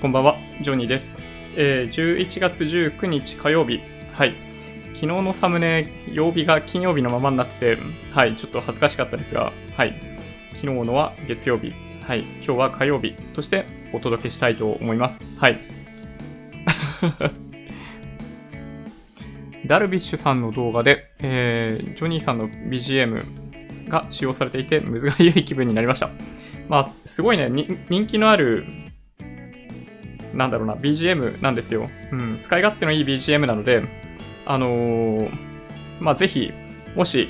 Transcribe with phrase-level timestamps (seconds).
[0.00, 1.18] こんばんは、ジョニーです。
[1.56, 3.80] えー、11月19日火曜日。
[4.12, 4.34] はい。
[4.94, 7.82] 昨日のサムネ、曜日が金曜日のままになってて、
[8.14, 10.00] はい、ちょっと恥ずかしかったですが、はい。
[10.54, 11.72] 昨日のは月曜日。
[12.06, 12.20] はい。
[12.20, 15.18] 今日は火曜日としてお届けしたいと思います。
[15.36, 15.58] はい。
[19.66, 26.10] ダルビッシュさんの動画で、えー、ジョニーさんの BGM が使用されていて、むずがゆい気分になりました。
[26.68, 27.50] まあ、すごいね、
[27.88, 28.64] 人気のある
[30.38, 31.90] なんだろうな、BGM なんですよ。
[32.12, 33.82] うん、使い勝手のいい BGM なので、
[34.46, 35.30] あのー、
[35.98, 36.52] まあ、ぜひ、
[36.94, 37.28] もし、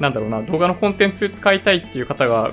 [0.00, 2.52] なんだろうな、動画のコンテンツ使いたいっていう方が、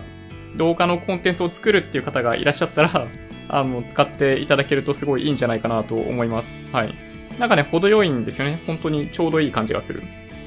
[0.55, 3.07] 動画のコンテンツを作るっていう方がいらっしゃったら、
[3.49, 6.55] あの、使っていただけるとすごいいいんじゃないかなと思います。
[6.71, 6.93] はい。
[7.39, 8.61] なんかね、程よいんですよね。
[8.67, 10.03] 本当にちょうどいい感じがする。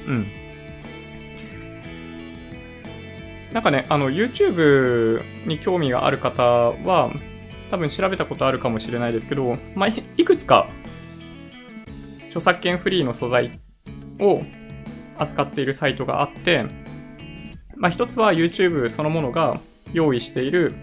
[0.07, 0.27] うん。
[3.51, 7.11] なんかね、あの、YouTube に興味がある方は、
[7.73, 10.67] 多分調べたことあるかもしれないですけど、まあ、いくつか
[12.27, 13.59] 著作権フリーの素材
[14.19, 14.43] を
[15.17, 16.67] 扱っているサイトがあって、
[17.75, 19.59] まあ、一つは YouTube そのものが
[19.91, 20.75] 用意している、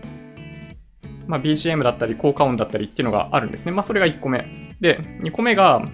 [1.28, 3.70] まあ、BGM だったり効果音だったりっていうのがあるんですね。
[3.70, 4.74] まあ、それが1個目。
[4.80, 5.88] で、2個目が、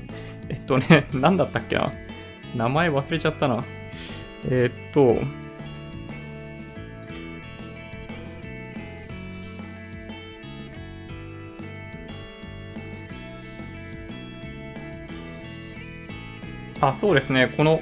[0.48, 1.92] えっとね、 何だったっけな。
[2.54, 3.64] 名前忘れちゃったな。
[4.48, 5.22] えー、っと、
[16.80, 17.52] あ、そうですね。
[17.56, 17.80] この、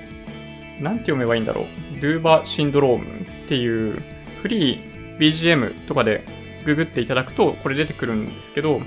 [0.81, 2.01] なんて読めばいいんだろう。
[2.01, 4.03] ドゥーバシンドロームっていう
[4.43, 6.25] フリー BGM とかで
[6.65, 8.81] ググっていただくとこれ出てくるんですけど、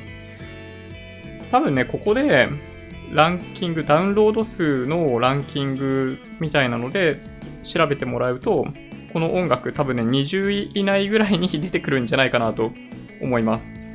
[1.52, 2.50] 多分ね、ここで
[3.14, 7.20] ランキング、ダウンロード数のランキングみたいなので
[7.64, 8.66] 調べてもらうと、
[9.14, 12.72] この音楽多分ね、20位以内ぐらいに出てくるんじゃないかなと
[13.22, 13.87] 思います。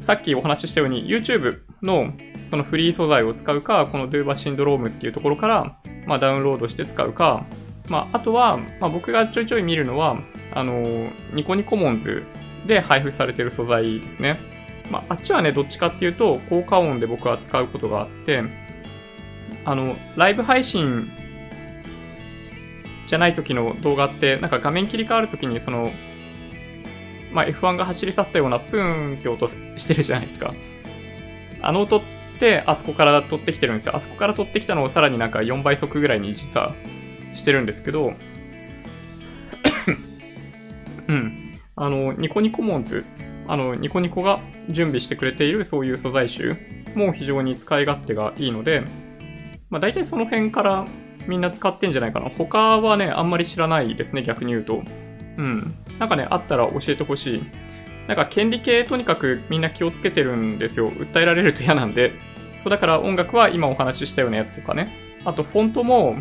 [0.00, 2.12] さっきお話ししたように YouTube の
[2.50, 7.44] そのフリー素材を使うか、この Doova シンドロームっていうところから、まあ、ダウンロードして使うか、
[7.88, 10.18] まあ、あとは、まあ、僕がちょいちょい見るのは、
[10.52, 12.24] あの、ニコニコモンズ
[12.66, 14.38] で配布されてる素材ですね。
[14.90, 18.42] まあ、あっちはね、どっちかっていうと、効果音で僕は使うことがあって、
[19.64, 21.10] あの、ライブ配信
[23.06, 25.92] じゃない時の動画って、なんか画面切り替わる時に、その、
[27.32, 30.52] まあ、F1 が走り去ったようなプーンって音してるじゃないですか。
[31.62, 32.02] あの音っ
[32.38, 33.96] て、あそこから取ってきてるんですよ。
[33.96, 36.74] あそこから取ってきたのをさらになんか4倍速ぐらいに実は
[37.34, 38.14] してるんですけど、
[41.08, 41.58] うん。
[41.76, 43.04] あの、ニコニコモンズ、
[43.48, 46.56] あの、ニコニコが準備してくれているそういう素材集
[46.94, 48.84] も非常に使い勝手がいいので、
[49.70, 50.86] まあ大体その辺から
[51.26, 52.30] みんな使ってんじゃないかな。
[52.30, 54.82] 他はね、あんまり知らないですね、逆に言うと。
[55.36, 55.74] うん。
[55.98, 57.42] なんかね、あったら教えてほしい。
[58.08, 60.90] なんか権利系とにかくみんな気をつけてるんですよ。
[60.90, 62.12] 訴えられると嫌なんで。
[62.62, 64.90] そうだから音楽は今お話ししたようなやつとかね。
[65.24, 66.16] あとフォントも、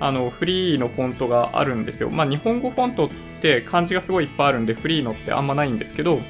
[0.00, 2.10] あの、フリーのフォントがあるんですよ。
[2.10, 3.10] まあ日本語フォントっ
[3.40, 6.20] て漢字がすごいいっぱいあるんでフリーのってあんまないんですけど、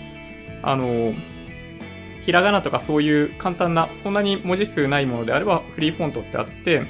[0.62, 1.14] あの、
[2.22, 6.82] ひらがなとかそういう簡単な、そんなに文字数ないものであればフリーフォントってあって、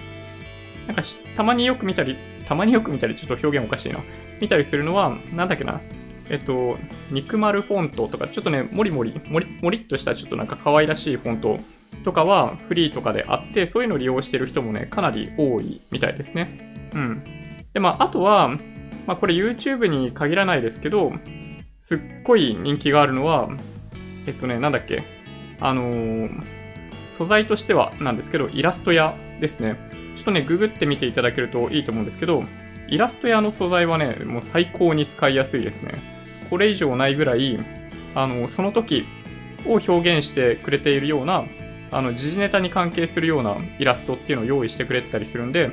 [0.87, 1.03] なんか
[1.35, 2.17] たまによく見たり、
[2.47, 3.99] たまによく見たり、ちょっと表現おかしいな。
[4.41, 5.81] 見たりするのは、なんだっけな。
[6.31, 6.79] えっと、
[7.11, 11.59] 肉丸フォントとか、ちょっとね、もりもり、もり、もりっとしたちょっとなんか可愛らしいフォント
[12.05, 16.91] とかはフリーとかであって、そういうのを利用してる人もね、かなり多いみたいですね。
[16.95, 17.23] うん。
[17.73, 18.49] で、まあ、あとは、
[19.07, 21.13] まあ、これ YouTube に限らないですけど、
[21.79, 23.51] すっごい人気があるのは、
[24.27, 25.03] えっとね、なんだっけ。
[25.61, 26.43] あのー、
[27.11, 29.77] 素材としてはなんですけど、イラスト屋ですね。
[30.17, 32.45] ちょっとね、ググってみていただけるといいと思うんですけど、
[32.89, 35.95] イラスト屋の素材はね、もう最高に使いやすいですね。
[36.51, 37.59] これ以上ないぐらい、
[38.15, 39.05] あの、その時
[39.67, 41.45] を表現してくれているような、
[41.91, 45.71] あの、時事ネタに関係するようなイラストっていうのを用意してくれたりするんで、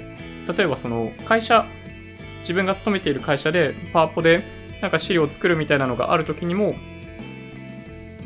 [0.47, 1.65] 例えばその、会社、
[2.41, 4.43] 自分が勤めている会社で、パワポで、
[4.81, 6.75] なんか資料を作るみたいなのがある時にも、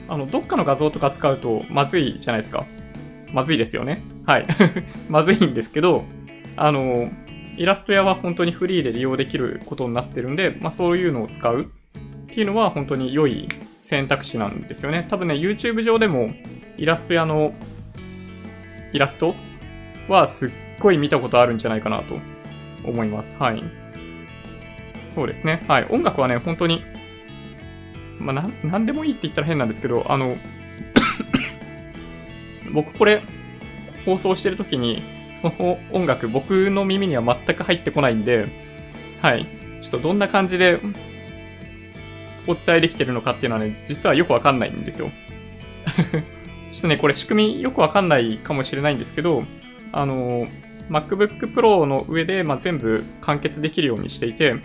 [0.08, 2.66] あの、どっかの画像とか使うとまずいじゃないですか。
[3.34, 4.02] まずいですよね。
[4.26, 4.46] はい。
[5.10, 6.06] まずいんですけど、
[6.56, 7.10] あの、
[7.58, 11.66] イラスト屋は本当にフリーで利用できることになってるんで、まあそういうのを使うっ
[12.28, 13.48] ていうのは本当に良い
[13.82, 15.08] 選択肢なんですよね。
[15.10, 16.32] 多分ね、YouTube 上でも
[16.78, 17.54] イラスト屋の
[18.92, 19.36] イラスト
[20.08, 20.50] はすっ
[20.80, 22.20] ごい見たことあるんじゃないかなと
[22.84, 23.30] 思います。
[23.40, 23.64] はい。
[25.14, 25.64] そうですね。
[25.68, 25.88] はい。
[25.90, 26.84] 音楽はね、本当に、
[28.20, 30.36] まあなん、でもいいって言ったら変なんですけど、あの、
[32.74, 33.22] 僕これ
[34.06, 35.02] 放送してる時に、
[35.52, 38.48] その音楽、僕の耳には全く入ってこないんで、
[39.22, 39.46] はい。
[39.82, 40.80] ちょっとどんな感じで
[42.48, 45.12] お伝えできてるのかっていうのはね、実はよくわかんないんですよ。
[46.74, 49.44] ちょっとね、これ仕組みよくわかんないかもしれないんですけど、
[49.92, 50.48] あの、
[50.90, 54.56] MacBook Pro の上で、まあ、全部完結できるようにしていて、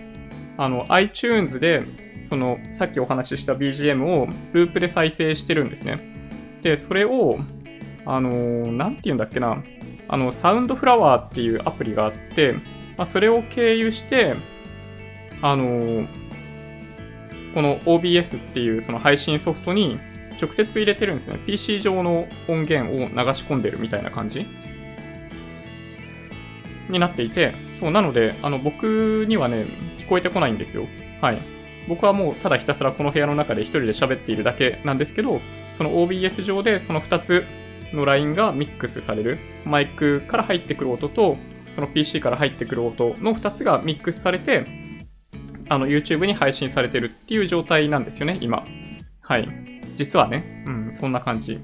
[0.57, 1.83] あの、iTunes で、
[2.23, 6.01] その、さっきお話しした BGM をループで再生してるんですね。
[6.63, 7.39] で、それを、
[8.05, 9.63] あのー、なんて言うんだっけな、
[10.13, 12.55] あの、サウンドフラワーっていうアプリがあって、
[12.97, 14.35] まあ、それを経由して、
[15.41, 16.09] あの、
[17.55, 19.99] この OBS っていうその配信ソフトに
[20.41, 21.39] 直接入れてるんですね。
[21.47, 24.47] PC 上の音源を流し込んでるみたいな感じ
[26.89, 29.67] になっていて、そう、なので、あの、僕にはね、
[29.99, 30.89] 聞こえてこないんですよ。
[31.21, 31.39] はい。
[31.89, 35.41] 僕はもうただひたすらこの部屋の中で一人で喋っているだけなんですけど、
[35.75, 37.45] その OBS 上でその2つ
[37.93, 39.39] のラインがミックスされる。
[39.65, 41.37] マイクから入ってくる音と、
[41.75, 44.67] その PC から入ってくる音の2つがミックスされて、
[45.69, 48.65] あの YouTube に配信されてるっていう状態なんですよね、今。
[49.23, 49.49] はい。
[49.97, 51.61] 実はね、うん、そんな感じ。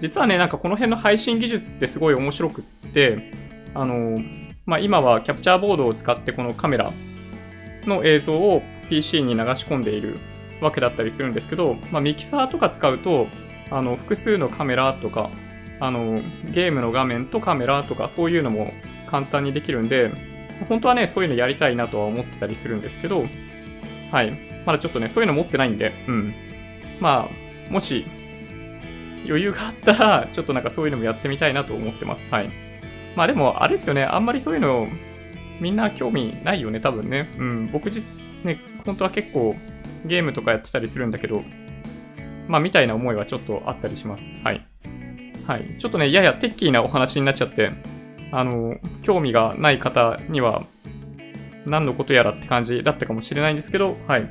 [0.00, 3.32] 実はね、なんかこの辺の配信技術ってすごい面白くって、
[3.74, 4.18] あの、
[4.64, 6.92] まあ、今はキャプチャーボードを使ってこのカメラ
[7.84, 10.18] の映像を PC に流し込んでいる
[10.60, 13.26] わけだったりするんですけど、まあ、ミキサーとか使うと、
[13.70, 15.30] あの、複数のカメラとか、
[15.80, 18.72] あの、ゲームの画面とカメラとかそういうのも
[19.06, 20.10] 簡単にできるんで、
[20.68, 23.24] 本当はね、そういうのやりたいなとは思ってたりするんですけど、
[24.10, 24.32] はい。
[24.66, 26.34] まだちょっとね、そういうの持ってないんで、うん。
[27.00, 28.04] まあ、もし、
[29.26, 32.22] 余裕があったら、ちょっとなんかそういうのもやってみたいなと思ってます。
[32.30, 32.50] はい。
[33.16, 34.86] まあでも、あれですよね、あんまりそういうの、
[35.60, 37.28] みんな興味ないよね、多分ね。
[37.38, 38.02] うん、僕じ、
[38.44, 39.56] ね、本当は結構
[40.04, 41.42] ゲームとかやってたりするんだけど、
[42.50, 44.36] まあみたいな思いはちょっとあったりします。
[44.42, 44.66] はい。
[45.46, 45.74] はい。
[45.78, 47.70] ちょっとね、ややテッキーなお話になっちゃって、
[48.32, 50.64] あの、興味がない方には、
[51.64, 54.28] 何のことやらって感じだったかもしれないんですけど、はい。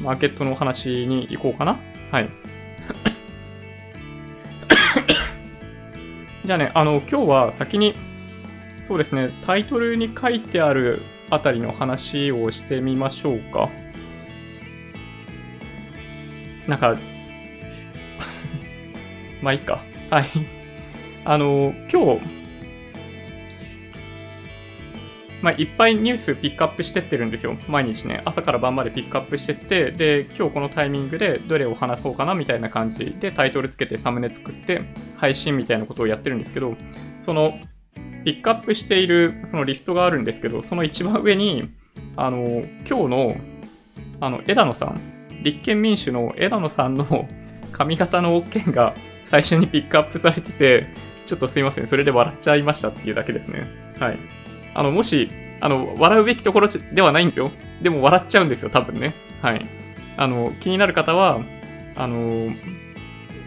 [0.00, 1.78] マーケットのお話に行こうかな。
[2.10, 2.28] はい。
[6.44, 7.94] じゃあね、あの、今日は先に
[8.90, 13.68] そうですね、タイトルに書いてあるあたりの話をしてみましょうか。
[16.66, 16.98] なんか、
[19.42, 19.82] まあいいか。
[20.10, 20.24] はい。
[21.24, 22.40] あの、今日、
[25.42, 27.56] まあ、いっぱいニュースピックアップしてってるんですよ。
[27.66, 34.82] 毎日ね、朝から晩までピックアップしてって、で、今日このタイミングでどれを話そうかなみたいな感じでタイトルつけてサムネ作って
[35.16, 36.76] 配信みたいなことをやってるんですけど、
[37.16, 37.58] その
[38.24, 41.70] ピックアップしているそのリストがあるんですけど、その一番上に、
[42.16, 43.36] あの、今日の、
[44.20, 45.00] あの、枝野さん、
[45.42, 47.26] 立憲民主の枝野さんの
[47.72, 48.94] 髪型の件が
[49.30, 50.88] 最初にピックアップされてて、
[51.24, 53.64] ちょっとすいません、それで笑っちゃいましたっていうだけですね。
[54.00, 54.18] はい。
[54.74, 55.30] あの、もし、
[55.60, 57.52] あの、笑うべきところではないんですよ。
[57.80, 59.14] でも笑っちゃうんですよ、多分ね。
[59.40, 59.64] はい。
[60.16, 61.40] あの、気になる方は、
[61.94, 62.52] あの、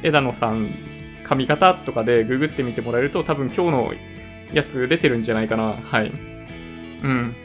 [0.04, 0.70] 枝野さん
[1.26, 3.94] 髪型とかでググってみてもらえると多分今日の
[4.54, 5.74] やつ出てるんじゃないかな。
[5.74, 6.12] はい。
[7.04, 7.36] うん。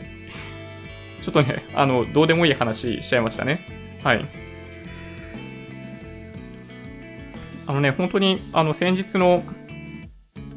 [1.20, 3.60] ちょっとね、あの、どうでもいい話しちゃいましたね。
[4.02, 4.24] はい。
[7.68, 9.42] あのね、本当に、あの、先日の、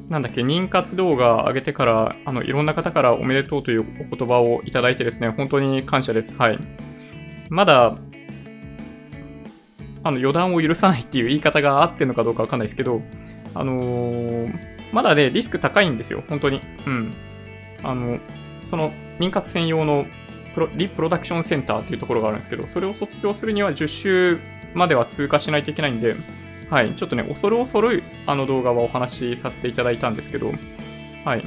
[0.07, 6.33] なんだっけ、妊活動画上げてから、あの、いろんな方からおめでとうというお言葉をいただいてですね、本当に感謝です。
[6.37, 6.57] はい。
[7.49, 7.97] まだ、
[10.03, 13.01] あの、予断を許さないっていう言い方があってんのかどうかわかんないですけど、
[13.53, 16.61] あのーまだね、リスク高いんですよ、本当に。
[16.85, 17.13] うん。
[17.83, 18.19] あの、
[18.65, 20.05] その、妊活専用の
[20.53, 24.39] プロリプロダクションセンターっていうところがあるんですけど、それを卒業するには10週
[24.73, 26.15] までは通過しないといけないんで、
[26.71, 30.53] はい、ちょっとね、恐る恐るあの動画はお話しさせていただいたんですけど、
[31.25, 31.43] はい、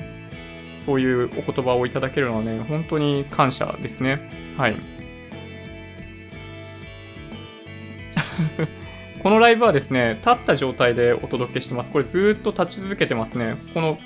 [0.80, 4.20] そういうお言葉をいただけるのはね、本当に感謝ですね。
[4.58, 4.76] はい。
[9.22, 11.90] このライブはですね、立った状態でお届けしてます。
[11.90, 13.56] これずっと立ち続けてますね。
[13.72, 13.98] この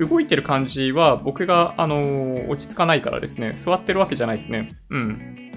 [0.00, 4.74] 動いてる感じは僕が、あのー、落ち着かないからですね、座ってるわけじゃないですね。
[4.90, 5.52] うん。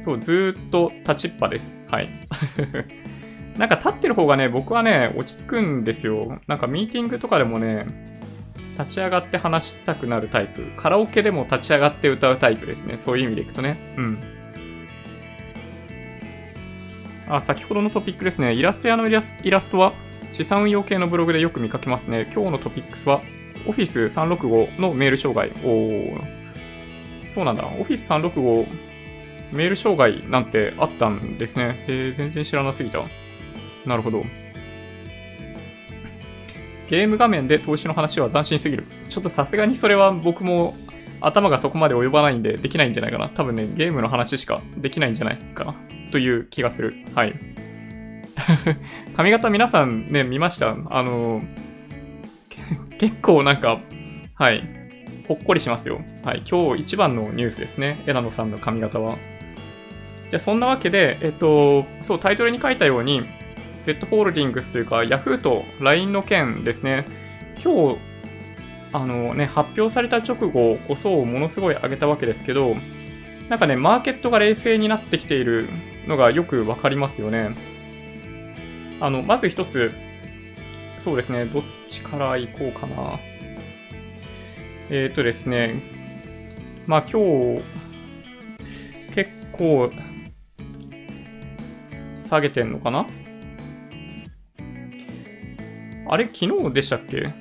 [0.00, 1.76] そう、ずっと立ちっぱです。
[1.88, 2.10] はい。
[3.58, 6.38] なんか立ってる方がね、僕はね、落ち着くんですよ。
[6.46, 7.86] なんかミーティングとかでもね、
[8.78, 10.62] 立ち上がって話したくなるタイプ。
[10.76, 12.98] カラオケでも立ち上がって歌うタイプですね。
[12.98, 13.78] そういう意味でいくとね。
[13.96, 14.18] うん。
[17.28, 18.52] あ、先ほどのトピックですね。
[18.52, 19.22] イラスト屋のイラ
[19.60, 19.94] ストは
[20.30, 22.30] 資産運用系のブログでよく見かけますね。
[22.34, 23.22] 今日のトピックスは
[23.64, 25.50] Office 365のメール障害。
[25.64, 26.20] お
[27.30, 27.64] そうなんだ。
[27.64, 28.66] Office 365
[29.52, 31.84] メール障害なんてあったんですね。
[31.88, 33.00] えー、全然知らなすぎた。
[33.86, 34.24] なるほど。
[36.88, 38.84] ゲーム画面で投資の話は斬新すぎる。
[39.08, 40.76] ちょっとさすがにそれは僕も
[41.20, 43.28] 頭がそこまで及ばないんでできないんじゃないかな。
[43.28, 45.74] 多分ね、ゲームの話しかできないんじゃないかな。
[46.12, 46.94] という気がする。
[47.14, 47.34] はい。
[49.16, 50.76] 髪型皆さんね、見ました？
[50.90, 51.42] あの、
[52.98, 53.80] 結構なんか、
[54.34, 54.62] はい、
[55.26, 56.02] ほっこりしますよ。
[56.24, 58.02] はい、今日一番のニュースですね。
[58.06, 59.16] 枝野さんの髪型は。
[60.30, 63.22] で、そんなわけで、えっと、そう、タイトルに書いたように、
[63.86, 67.04] Z ホールディングスというか、Yahoo と LINE の件ですね。
[67.62, 67.98] 今日、
[68.92, 72.74] あのね、発表された直後こそものすごい上げたわけですけど、
[73.48, 75.68] なんかね、マーケットが冷静になってきている
[76.08, 77.54] のがよくわかりますよね。
[79.00, 79.92] あの、まず一つ、
[80.98, 83.20] そうですね、どっちから行こうかな。
[84.90, 85.80] えっ、ー、とですね、
[86.88, 87.22] まあ今
[87.54, 87.62] 日、
[89.14, 89.92] 結構、
[92.18, 93.06] 下げてんのかな？
[96.08, 97.32] あれ、昨日でしたっけ？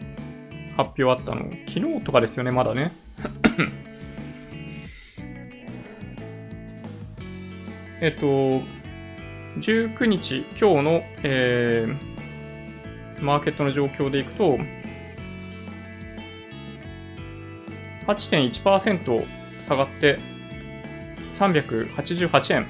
[0.76, 1.50] 発表あったの。
[1.68, 2.92] 昨日とかですよね、まだね。
[8.02, 8.62] えっと、
[9.60, 14.58] 19日、今日の、えー、マーケットの状況でいくと、
[18.08, 19.26] 8.1%
[19.62, 20.20] 下がって
[21.38, 22.66] 388円っ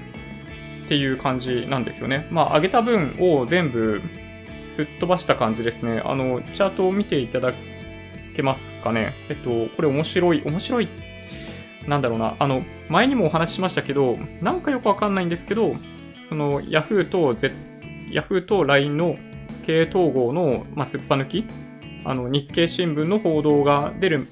[0.87, 2.27] ていう感じなんですよね。
[2.31, 4.01] まあ、上げた分を全部
[4.75, 6.01] すっ飛ばした感じですね。
[6.03, 7.53] あの、チャートを見ていただ
[8.35, 9.13] けますかね。
[9.29, 10.89] えっと、これ面白い、面白い、
[11.87, 12.35] なんだろうな。
[12.39, 15.77] あの、前にもお話ししましたけど、なんかよくわかんないんですけど、
[16.27, 17.53] その Yahoo と、Z、
[18.09, 19.15] Yahoo と LINE の
[19.65, 21.45] 経営統合の、まあ、すっぱ抜き、
[22.03, 24.27] あの、日経新聞の報道が出る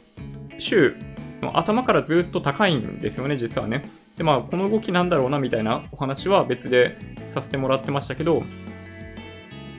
[0.59, 0.93] 週
[1.41, 3.83] の頭からずっと高いんですよね、実はね。
[4.17, 6.97] で、まあ、この動きなんだろうな、みたいなお話は別で
[7.29, 8.43] させてもらってましたけど、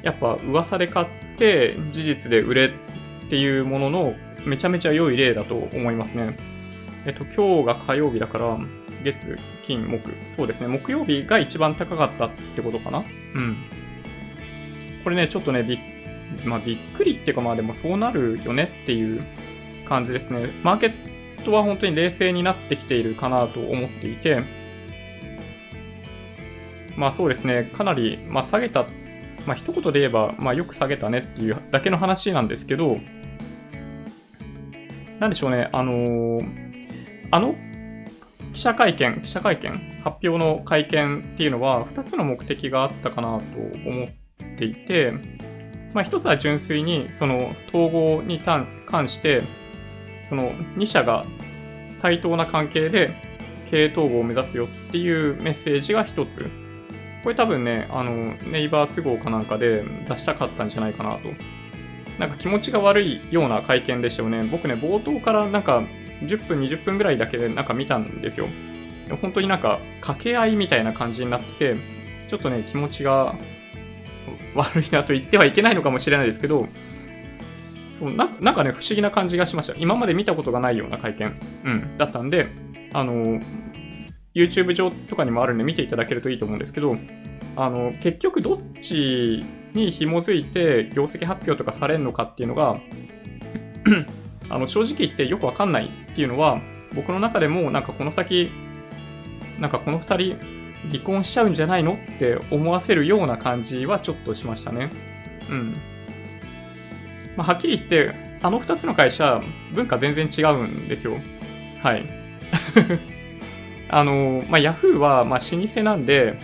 [0.05, 1.07] やっぱ噂で買っ
[1.37, 2.71] て事実で売れっ
[3.31, 6.37] ていうもののめちゃめちゃ良い例だと思いますね。
[7.07, 8.59] えっと、今日が火曜日だから、
[9.03, 10.11] 月、金、木。
[10.37, 10.69] そうですね。
[10.69, 12.99] 木曜日が一番高かったってことかな？
[12.99, 13.03] う
[13.41, 13.57] ん。
[15.03, 15.79] これね、ちょっとね、びっ、
[16.45, 19.23] まあ、びっくりっていうか、まあでもそうなるよねっていう
[19.87, 20.49] 感じですね。
[20.63, 20.93] マーケッ
[21.45, 24.43] トは本当に冷静になってきているかなと思っていて、
[26.97, 28.87] まあそうですね、かなり、まあ、下げたっ
[29.47, 32.99] まあ一言で言えば、まあよく下げたねっていうだけの話なんですけど、
[35.21, 36.41] なんでしょうね、あの、
[37.31, 37.55] あの
[38.53, 39.73] 記者会見、記者会見、
[40.03, 43.45] 発表の会見っていうのは2つの目的があったかなと
[43.89, 44.09] 思っ
[44.59, 45.13] ていて、
[45.93, 48.67] まあ一つは純粋にその統合に関
[49.09, 49.43] して、
[50.29, 51.27] その2社が
[52.01, 53.15] 対等な関係で
[53.71, 56.64] 経営統合を目指すよっていうメッセージが1つ。
[57.25, 61.31] これ多分ね、あの、ネイバー都合かなんかで出したかったんじゃないかなと。
[62.19, 64.45] なんか気持ちが悪いような会見でしたよね。
[64.45, 65.83] 僕ね、冒頭からなんか
[66.23, 68.47] 10分、20分ぐらいだけでなんか見たんですよ。
[69.23, 71.77] 本当になんか掛け合いみたいな感じになって、
[72.29, 73.35] ちょっとね、気持ちが
[74.55, 76.69] 悪いなと言ってはいけないのかもしれないですけど、
[77.93, 79.75] そうななんかね、不思議な感じがしました。
[79.79, 82.49] 今まで見たことがないような会見、うん、だったんで、
[82.93, 83.41] あの、
[84.35, 86.97] YouTube 上とかにもあるんで見ていただけるといいと思うんですけど、
[87.57, 92.81] あの、結局どっちに紐づいて業績発表とかされるのかっていうのが
[94.51, 96.61] あの、正直言ってよくわかんないっていうのは、
[96.95, 98.51] 僕の中でもなんかこの先、
[99.61, 100.39] なんかこの二人
[100.91, 104.91] 離婚しちゃうんじゃないのって思わせるような感じはちょっとしましたね。
[105.49, 105.77] うん。
[107.37, 108.13] まあ、はっきり言って、
[108.43, 109.41] あの二つの会社、
[109.73, 111.15] 文化全然違うんですよ。
[111.83, 112.05] はい。
[113.95, 116.35] あの、まあ、ヤフーは、ま、老舗なんで、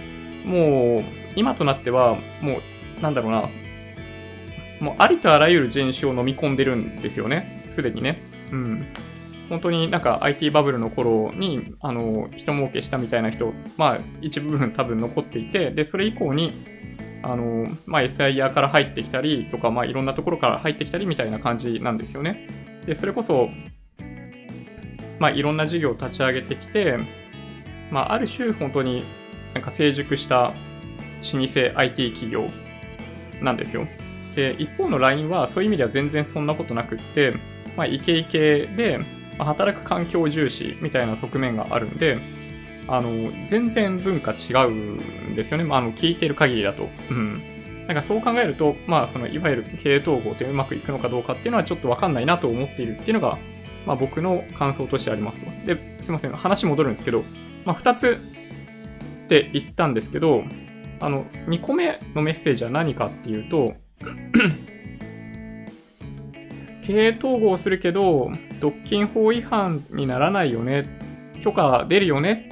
[0.45, 1.05] もう、
[1.35, 2.61] 今となっては、も
[2.99, 3.49] う、なんだろうな、
[4.79, 7.67] もう、ありとあらゆる人種を飲み込んでるんですよね。
[7.69, 8.23] すでにね。
[8.53, 8.87] うん。
[9.49, 16.53] 本当になんか IT バブルの頃に、あの、人儲けしたみたいな人、まあ、一部分多分残っていて、で、それ以降に、
[17.25, 22.47] あの、まあ、SIR から入ってきたりとか、まあ、いろんなところから入ってきたりみたいな感じなんですよね。
[22.87, 23.51] で、それこそ、
[25.19, 26.97] まあ、いろんな事業を立ち上げてきて、
[27.91, 29.05] まあ、ある種本当に
[29.55, 30.53] なんか成熟した
[31.35, 32.49] 老舗 IT 企業
[33.43, 33.87] なんですよ。
[34.35, 37.35] で、一方の LINE はそういう意味では全然そんなことなくって、
[37.77, 38.99] まあ、イケイケで、
[39.39, 42.19] まあ、働く環境重視みたいな側面があるんで、
[42.89, 45.65] あの、全然文化違うんですよね。
[45.65, 46.89] まあ、あの、聞いてる限りだと。
[47.11, 47.43] うん。
[47.87, 53.39] なんかそう考えると、まあ、その、いわゆる経営統合ってうまくいくのかどうかっていうのはちょっとわかんないなと思っているっていうのが、
[53.87, 55.47] まあ、僕の感想としてありますと。
[55.67, 56.33] で、すいません。
[56.33, 57.25] 話戻るんですけど、
[57.65, 58.19] まあ、2つ
[59.25, 60.45] って言ったんですけど、
[61.01, 63.75] あの、2個目のメッセージは何かっていうと、
[66.83, 70.89] 経営統合するけど、独禁法違反にならないよね、
[71.43, 72.51] 許可出るよね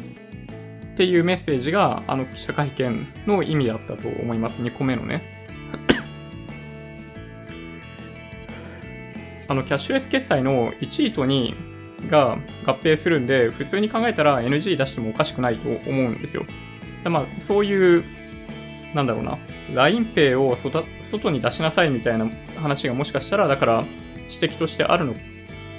[0.95, 4.63] っていうメッセージが、あの記者会見の意味だったと思います。
[4.63, 5.37] 2個目のね。
[9.49, 11.68] あの、キャッシュレス決済の1位と2位
[12.07, 16.45] が合併するんで、普通に考えたら NG 出してもおかしくないと思うんですよ。
[17.05, 18.05] まあ、そういう、
[18.95, 19.39] なんだろうな、
[19.73, 23.85] LINEPay を外に出しなさいみたいな話がもしかしたら、だから
[24.31, 25.15] 指摘としてあるの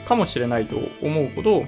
[0.08, 1.66] かもしれないと思うほど、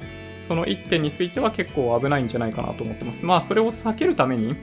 [0.47, 3.25] その1点については結構危ないんじゃないかなと思ってます。
[3.25, 4.55] まあ、それを避けるために、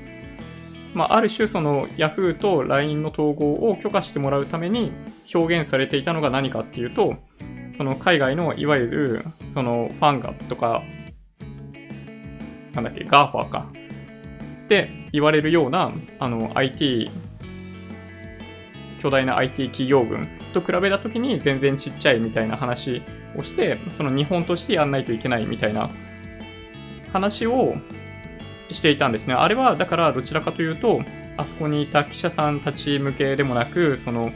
[0.95, 4.93] まあ、ある種その Yahoo と LINE の統合を許可してもらうために
[5.33, 7.17] 表現されていたのが何かっていうと、
[7.79, 10.83] その海外のいわゆるその FANGA とか、
[12.75, 13.67] なんだっけ、 GAFA か。
[14.65, 17.11] って言われるような、あの IT、
[19.01, 23.01] 巨大な IT 企業群と比べたときに全然ちっちゃいみたいな話
[23.37, 25.89] をして、その日本としてやんないといけないみたいな
[27.13, 27.77] 話を
[28.73, 29.35] していたんですね。
[29.35, 31.01] あれはだからどちらかというと、
[31.37, 34.33] あそこにいた記者さんたち向けでもなく、その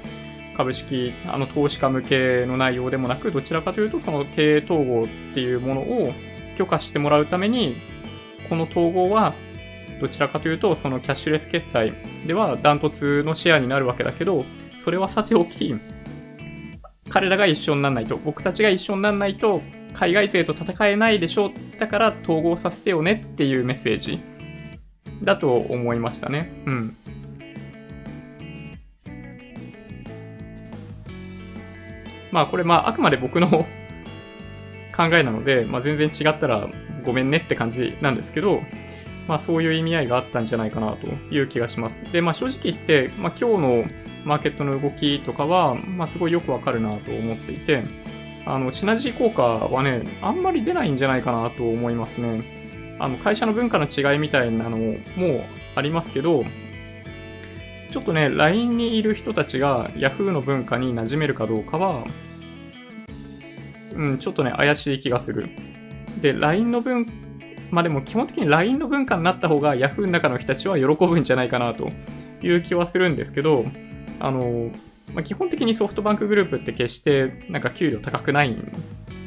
[0.57, 6.13] 株式、あの投資家向けの内容でもなく、どちらかというとその経営統合っていうものを
[6.57, 7.77] 許可してもらうために、
[8.49, 9.35] この統合は
[10.01, 11.93] どちらかというと、そのキャッシュレス決済
[12.27, 14.45] ではダントツのシェアになるわけだけど、
[14.81, 15.75] それはさておき、
[17.09, 19.63] 彼らが一緒にならないと、僕たちが一緒にならないと、
[19.95, 21.51] 海外勢と戦えないでしょう。
[21.79, 24.21] だから統合させてよねっていうメッセージ
[25.23, 26.51] だと思いましたね。
[26.67, 26.97] うん。
[32.33, 33.49] まあこれまああくまで僕の
[34.97, 36.69] 考えなので、まあ、全然違ったら
[37.05, 38.63] ごめんねって感じなんですけど、
[39.29, 42.03] まあそういう意味合いがあったんじゃないかなという気がします。
[42.13, 43.85] で、まあ正直言って、まあ今日の
[44.25, 47.83] マーケットの動きとかは、まあすごいよくわかるなと思っていて、
[48.45, 52.43] あの、シナジー効果はね、あんまり出ないんじゃないかなと思いますね。
[52.99, 54.97] あの、会社の文化の違いみたいなのも
[55.75, 56.45] ありますけど、
[57.93, 62.05] ちょっとね、LINE にいる人たちが Yahoo の文化に馴染めるかどうかは、
[63.95, 65.51] うん、ちょっとね、怪しい気がする。
[66.23, 67.07] で、LINE の文、
[67.71, 71.91] まあでも基本的に LINE の文化になった方が Yahoo の中の人たちは喜ぶんじゃないかなと
[72.43, 73.67] いう気はするんですけど、
[74.21, 74.71] あの、
[75.13, 78.73] まあ、基本的にソフトバンクグループって決してなんか給料高くないん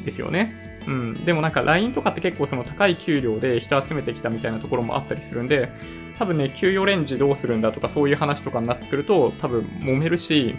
[0.04, 0.82] ですよね。
[0.88, 1.24] うん。
[1.24, 5.70] でもなんか LINE とかって結構その高い給料で人集めてきたみたいなところもあったりするんで、
[6.18, 10.54] 多分ね、給与レンジどうするんだとかそういう話とかになってくると多分揉めるし、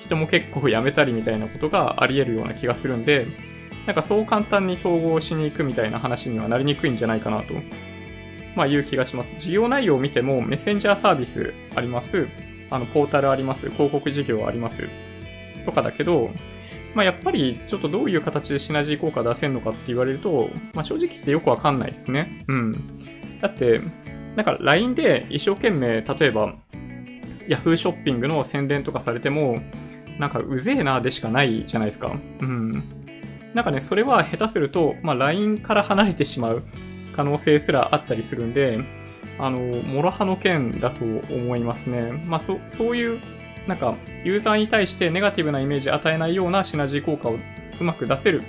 [0.00, 3.26] 人も結構辞めたりみたいなことがあり得るような気がするんで、
[3.86, 7.54] なんかそう簡単に統合しに行くみたいな話にはなりにくいんじゃないかなと、
[8.56, 9.32] まあいう気がします。
[9.38, 12.26] 事業内容を見てもメッセンジャーサービスあります。
[12.70, 14.88] あの、ポータルあります、広告事業あります、
[15.64, 16.30] とかだけど、
[16.94, 22.44] まあ、やっぱりちょっとどういう形でシナジー効果出せるのかって言われると、まあ、正直言ってよくわかんないですね。
[22.48, 22.72] うん。
[23.40, 23.80] だって、
[24.36, 26.54] なんか LINE で一生懸命、例えば、
[27.48, 29.60] Yahoo ショッピングの宣伝とかされても、
[30.18, 32.14] なんかうぜえなでしかないじゃないですか。
[32.40, 32.84] うん。
[33.54, 36.62] なんかね、それは下手すると、まあ、LINE から離れてしまう
[37.14, 38.80] 可能性すらあったりするんで、
[39.38, 42.12] あの、諸刃の剣だと思いますね。
[42.26, 43.20] まあ、そ、そういう、
[43.66, 47.38] なんか、ユーザーに対してネガティブなイメージ与えないようなシナジー効果を
[47.80, 48.42] うまく出せる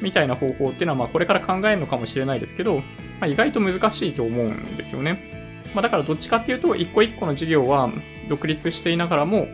[0.00, 2.82] みたいな方法っていうのは、まあ、これから考えるのかもしれないですけど、ま
[3.22, 5.18] あ、意外と難しいと思うんですよね。
[5.74, 7.90] まあ、だからどっちかっていうと、一個一個の事業は
[8.28, 9.48] 独立していながらも、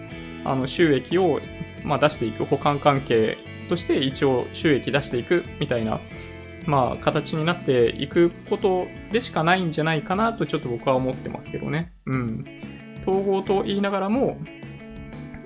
[0.45, 1.41] あの、収益を、
[1.83, 6.01] まあ、出していく、保管関係として一応収益出していくみたいな
[6.67, 11.93] まあ、形になっていくことでしかないんじゃないかなとちょっと僕は思ってますけどね。
[12.07, 12.45] うん。
[13.03, 14.39] 統合と言いながらも、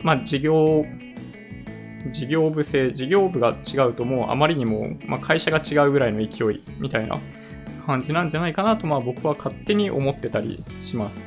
[0.02, 0.84] まあ、事業、
[2.12, 7.18] 事業部性、事業部が違うともうあまりにも、まあ、会社が違うぐらいの勢いみたいな
[7.86, 11.26] 感じなんじゃないかなと、まあ僕は勝手に思ってたりします。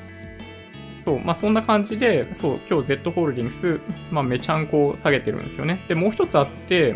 [1.03, 3.79] そう、まあそんな感じで、そう、今日 Z ホールディングス、
[4.11, 5.83] まあめちゃんこ下げてるんですよね。
[5.87, 6.95] で、もう一つあって、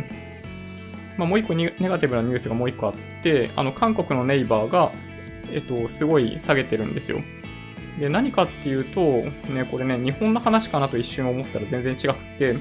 [1.18, 4.92] まあ、もう一個ネガティブなニュースがもう一個あって、あの、韓国のネイバーが、
[5.52, 7.22] えっと、すごい下げてるんですよ。
[8.00, 12.56] で、何かっていうと、ね、これね、日本の話かなと一瞬思ったら全然違くて、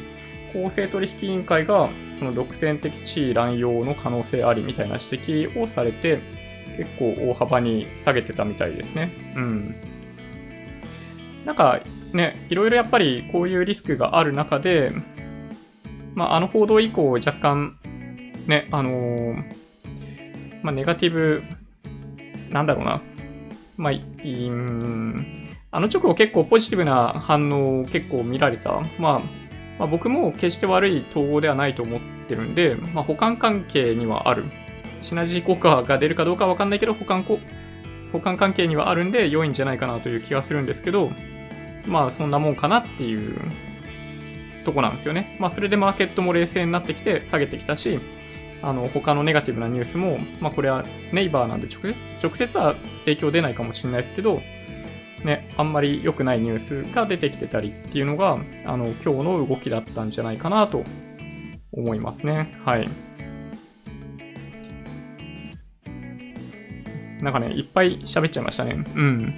[0.54, 6.20] 公正取引委員会が、その独占的地位乱用の可能性ありみたいな指摘をされて、
[6.78, 9.12] 結構大幅に下げてたみたいですね。
[9.36, 9.74] うん。
[11.44, 11.80] なんか、
[12.14, 14.92] ね、いろいろやっぱりこういうリスクがある中で、
[16.14, 17.76] まあ、あの報道以降若干
[18.46, 19.34] ね、あのー、
[20.62, 21.42] まあ、ネガティブ、
[22.50, 23.02] なんだろうな。
[23.76, 23.98] まあ、い
[24.48, 28.80] ん、あの直後結構ポジティブな反応を結構見られた。
[28.98, 29.43] まあ、
[29.78, 34.44] まあ、僕も決して悪い統合ではないと思ってるんで、まあ、保管関係にはある。
[35.02, 37.38] シナジー効果が出るかどうかわかんないけど、保管こ、
[38.12, 41.10] 補完関係にはあるんで良いんじゃないかなという気がするんですけど、
[41.86, 43.36] まあそんなもんかなっていう
[44.64, 45.36] とこなんですよね。
[45.38, 47.98] まあそれでマーケットも冷静になってきて下げてきたし、
[48.62, 54.40] あの他のネガティブなニュースも、まあこれはネイバーなんで直接直接は影響出ないかもしれないですけど、
[55.24, 60.84] ね、あんまり良くないニュースが出てきてたりっていうのが、あの今日の動きだったんじゃないかなと
[61.72, 62.54] 思いますね。
[62.64, 62.88] はい。
[67.22, 68.84] なんかね、いっぱい喋っちゃいましたね。
[68.94, 69.34] うん。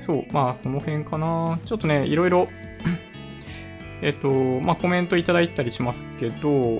[0.00, 1.58] そう、まあ、その辺かな。
[1.64, 2.48] ちょっとね、いろいろ
[4.02, 6.78] えっと、まあ、コメントいただいたりしますけど、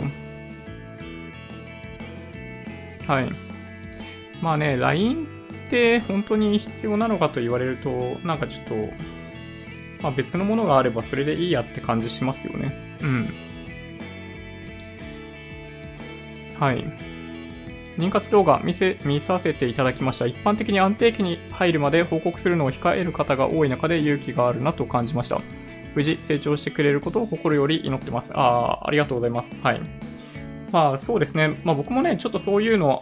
[3.08, 3.47] はい。
[4.40, 5.26] まあね、LINE
[5.66, 8.74] って本当に必要なのかと言われると、なんかちょっと、
[10.02, 12.98] まあ別のものがあればそれでいいやって感じしますよね。
[13.02, 13.34] うん。
[16.58, 16.84] はい。
[17.98, 20.26] 妊活動画見せ、見させていただきました。
[20.26, 25.40] 一般的に安定期に入るまで報告するのを控える方が多い中で勇気があるなと感じました。
[25.94, 28.30] 無事成長してくれることを心より祈ってます。
[28.34, 29.52] ああ、ありがとうございます。
[29.62, 29.80] はい。
[30.70, 31.56] まあそうですね。
[31.64, 33.00] まあ僕もね、ちょっとそういうの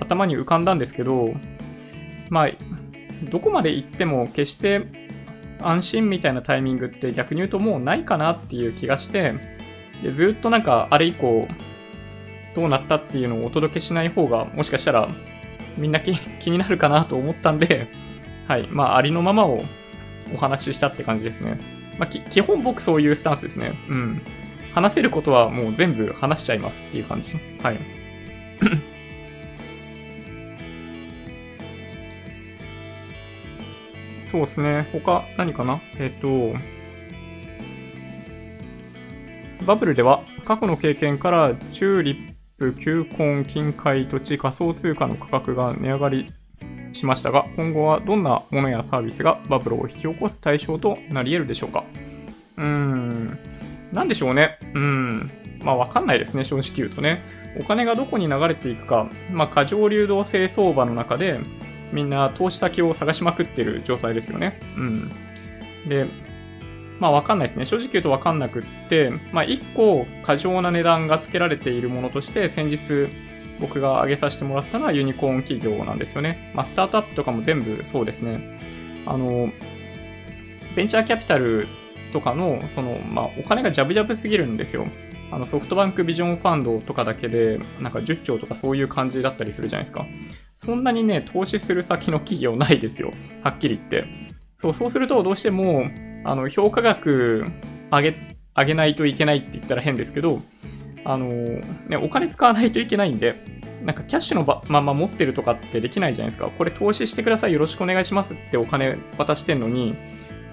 [0.00, 1.34] 頭に浮かんだんですけど、
[2.28, 2.50] まあ、
[3.30, 4.82] どこまで行っても決して
[5.60, 9.34] 安心みたいなタイミングって逆に言うともうないかなっていう気がして、
[10.02, 11.48] でずっとなんかあれ以降
[12.54, 15.08] どうなったっていうのをお届けしない方がもしかしたら
[15.76, 16.00] みんな
[16.40, 17.88] 気になるかなと思ったんで、
[18.48, 18.68] はい。
[18.70, 19.62] まあ、ありのままを
[20.34, 21.58] お話ししたって感じですね。
[21.98, 23.72] まあ、基本僕そういうスタンスですね。
[23.88, 24.22] うん。
[24.74, 27.38] 話せることはもう全部話しちゃいますっていう感じ。
[27.62, 27.78] はい。
[34.26, 34.88] そうですね。
[34.92, 35.80] 他、何かな？
[35.98, 36.54] えっ、と、
[39.64, 46.32] バブルでは過去の経験からチューリップ、球根、金塊、土地、仮想通貨の価格が値上がり
[46.92, 51.84] しましたが、今後はどんなものやサービスがバブルを引き起こす対象となり得るでしょうか？
[52.56, 53.38] うーん、
[53.92, 54.58] なんでしょうね。
[54.74, 55.30] うん。
[55.62, 57.20] まあわかんないですね、正直言うとね。
[57.58, 61.40] お金がどこに流れていくか、まあ過剰流動性相場の中で、
[61.92, 64.60] みんな投資先を探しまくってる状態ですよね。
[64.76, 65.10] うん。
[65.88, 66.06] で、
[66.98, 67.66] まあわかんないですね。
[67.66, 73.08] 正直言うとわかんなくって、まあ一個過剰な値段が付けられているものとして先日
[73.60, 76.52] 僕が挙げさせてもらったのはユニコーン企業なんですよね。
[76.54, 78.58] まあスタートアップとかも全部そうですね。
[79.06, 79.50] あの、
[80.74, 81.68] ベンチャーキャピタル
[82.12, 84.86] とかの、その、まあお金がジャブジャブすぎるんですよ。
[85.30, 90.06] あのソフトバンクビジョンファンドとかだけで、なんか10兆とかそういう感じだったりするじゃないですか。
[90.56, 93.12] そんなにね、投資する先の企業ないですよ。
[93.42, 94.04] はっきり言って。
[94.58, 95.90] そう、そうするとどうしても、
[96.24, 97.46] あの、評価額
[97.90, 100.40] 上げ、上げないといけないって言ったら変ですけど、
[101.04, 101.28] あの、
[101.88, 103.36] ね、お金使わないといけないんで、
[103.84, 106.50] なんかキャッシュのまま持ってるとかってできないじゃないですか。
[106.50, 109.94] これ投資してください、よろしくお願いしますってお金渡してんのに、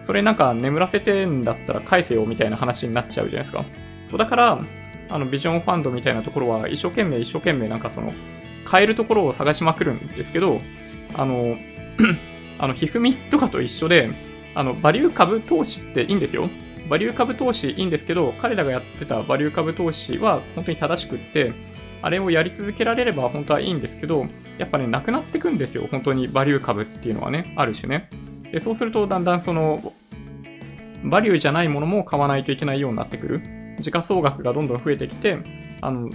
[0.02, 3.66] それなんか眠らせてんだったら返せよみたいな話になっちゃうじゃないですか。
[4.13, 4.62] そうだから、
[5.10, 8.13] あのビジョンファンドみたいなところは一生懸命一生懸命なんかその
[8.63, 10.62] 買えるところを探しまくるんですけど、
[11.15, 11.58] あの、
[12.60, 14.12] あの、ひふみとかと一緒で、
[14.54, 16.47] あの、バリュー株投資っていいんですよ。
[16.88, 21.54] バリュー株投資いいんですけど、彼らがやってたバリュー株投資は本当に正しくって、
[22.04, 24.28] あれをやり続けられれば本当はいいんですけど、
[24.60, 25.88] やっぱね、なくなってくんですよ。
[25.89, 28.10] 本当にバリュー株っていうのはね、ある種ね。
[28.52, 29.91] で、そうするとだんだんその、
[31.04, 33.62] バリューじゃないものも買わないといけないようになってくる。
[33.80, 35.38] 時価総額がどんどん増えてきて、
[35.82, 36.10] あの、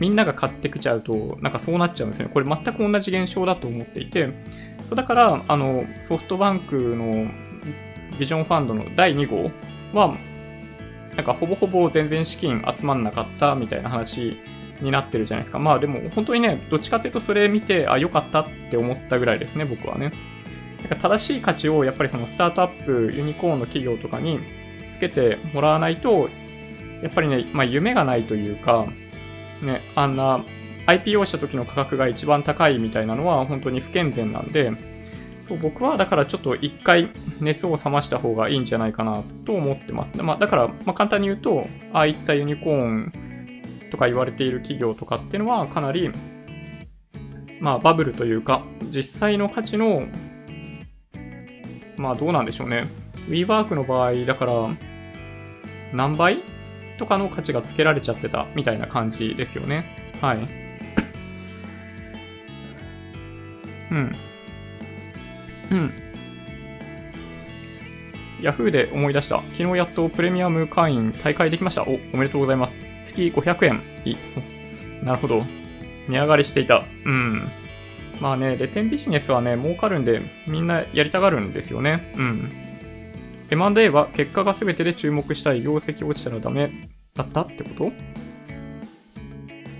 [0.00, 2.28] みんなが買ってきちゃうと、なんかそうなっちゃうんですね。
[2.32, 4.30] これ全く同じ現象だと思っていて、
[4.88, 7.30] そうだから、あの、ソフトバンクの
[8.18, 9.50] ビジョンファンドの第2号
[9.98, 10.14] は、
[11.16, 14.36] なんかほぼほぼ全然資金集まんなかったみたいな話
[14.80, 15.58] になってるじゃないですか。
[15.58, 20.12] まあでも本当にね、どっちかっていうとそれ見て、あ、良かったって思ったぐらいですね、僕はね。
[20.82, 24.40] なんか正しい価値をやっぱりそのスタートアップ、ユニコーンの企業とかに
[24.90, 26.28] つけてもらわないと、
[27.04, 28.86] やっぱりね、まあ夢がないというか、
[29.60, 30.42] ね、あんな
[30.86, 34.72] IPO した時の価格が一番高いみたいなのは本当に不健全なんで、
[35.46, 37.10] そう僕はだからちょっと一回
[37.42, 40.22] 熱を冷ました方がいいんじゃないかなと思ってますね。
[40.22, 43.12] まあだから、まあ簡単に言うと、ああいったユニコーン
[43.90, 46.10] とか言われている企業とかっていうのはかなり、
[47.60, 50.04] まあバブルというか、実際の価値の、
[51.98, 52.86] まあどうなんでしょうね。
[53.28, 54.54] WeWork の場合、だから、
[55.92, 56.42] 何倍
[56.98, 59.84] とかの価値がつけられちゃってたみたいな感じですよね。
[60.20, 60.38] はい。
[63.90, 64.12] うん。
[65.70, 65.92] うん。
[68.40, 69.40] Yahoo で思い出した。
[69.52, 71.82] 昨日やっとプレミアム会員大会できました。
[71.82, 72.78] お、おめでとうございます。
[73.04, 73.82] 月500円。
[74.04, 74.16] い
[75.02, 75.44] なるほど。
[76.08, 76.84] 値上がりしていた。
[77.04, 77.48] うん。
[78.20, 82.12] まあね、レテンビジネスはね、儲かるんで、みんなやりたがるんですよね。
[82.16, 82.63] うん。
[83.50, 87.92] M&A は結果が全てで注目したい業績落ちたらダメだったってこと？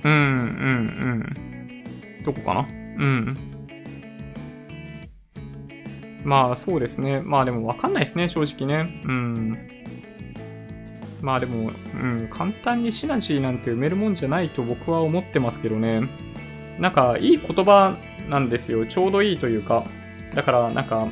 [0.04, 0.18] うん、うん、
[2.18, 2.24] うん。
[2.24, 2.60] どこかな？
[2.60, 3.36] うん。
[6.24, 7.20] まあそうですね。
[7.22, 9.02] まあでもわかんないですね、正直ね。
[9.04, 9.58] うん。
[11.20, 16.02] まあでも、うん、簡単にシナジーなんて埋めるもんじゃないと僕は思ってますけどね。
[16.78, 17.96] なんか、いい言葉
[18.28, 18.84] なんですよ。
[18.84, 19.84] ちょうどいいというか。
[20.34, 21.08] だから、なんか、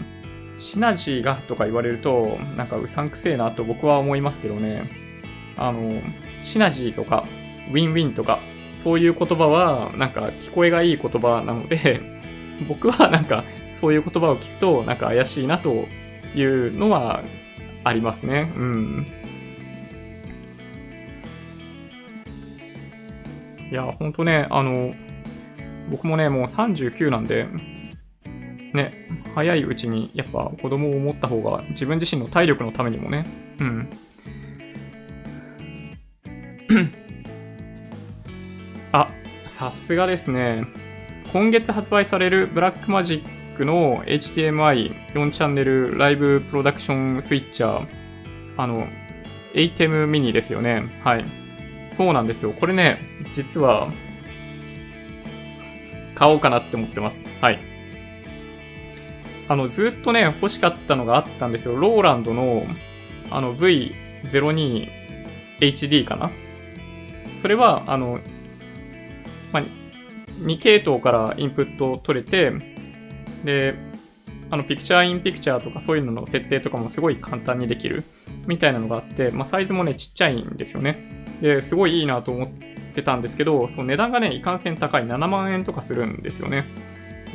[0.63, 4.89] シナジーがとか言われると、なんかうさんくせえなと僕は思いますけどね。
[5.57, 6.01] あの、
[6.43, 7.27] シナジーとか、
[7.71, 8.39] ウィンウィンとか、
[8.83, 12.01] そういう言葉は、なんか聞こえがいい言葉なので、
[12.69, 13.43] 僕はなんか、
[13.75, 15.89] そういう言葉を聞くと、なんか怪しいなと
[16.37, 17.23] いうのは
[17.83, 18.53] ありますね。
[18.57, 19.07] うん。
[23.69, 24.95] いや、ほんとね、あの、
[25.91, 27.49] 僕もね、もう39なんで、
[28.75, 33.27] ね、早いうちにやっぱ子供を持った方が自分自身の体力のためにもね、
[33.59, 33.89] うん。
[38.93, 39.09] あ、
[39.47, 40.65] さすがですね。
[41.33, 47.87] 今月発売されるブラックマジックの HDMI4 チャンネルライブプロダクションスイッチャー、
[48.57, 48.87] あの、
[49.55, 51.01] ATEM ミニですよね。
[51.05, 51.25] はい。
[51.91, 52.53] そうなんですよ。
[52.53, 52.99] これね、
[53.33, 53.91] 実は、
[56.15, 57.25] 買おうかなって思ってます。
[57.41, 57.72] はい。
[59.49, 61.77] あの、ずっとね、欲しかったのがあったんですよ。
[61.77, 62.65] ローランドの、
[63.31, 66.31] あの、V02HD かな？
[67.41, 68.21] それは、あの、
[69.53, 69.63] まあ、
[70.41, 72.53] 2系統からインプット取れて、
[73.45, 73.75] で、
[74.51, 78.05] あの、ピクチャーインピクチャーとかそういうのの設定とかもすごい簡単にできる
[78.47, 81.25] みたいなのがあって、まあ、サイズもね、ちっちゃいんですよね。
[81.41, 82.49] で、すごいいいなと思っ
[82.95, 86.65] てたんですけど、その値段がね、いかんせん高い7万円とかするんですよね。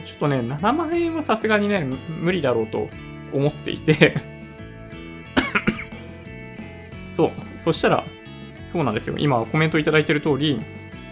[0.05, 1.87] ちょっとね、7万円はさすがにね、
[2.21, 2.89] 無理だろうと
[3.33, 4.21] 思っていて
[7.13, 8.03] そう、そしたら、
[8.67, 9.15] そうなんですよ。
[9.17, 10.61] 今コメントいただいてる通り、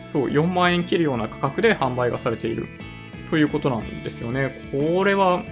[0.07, 2.67] そう、4万円切るような価格で販売がされている
[3.29, 4.61] ということなんですよね。
[4.71, 5.43] これは、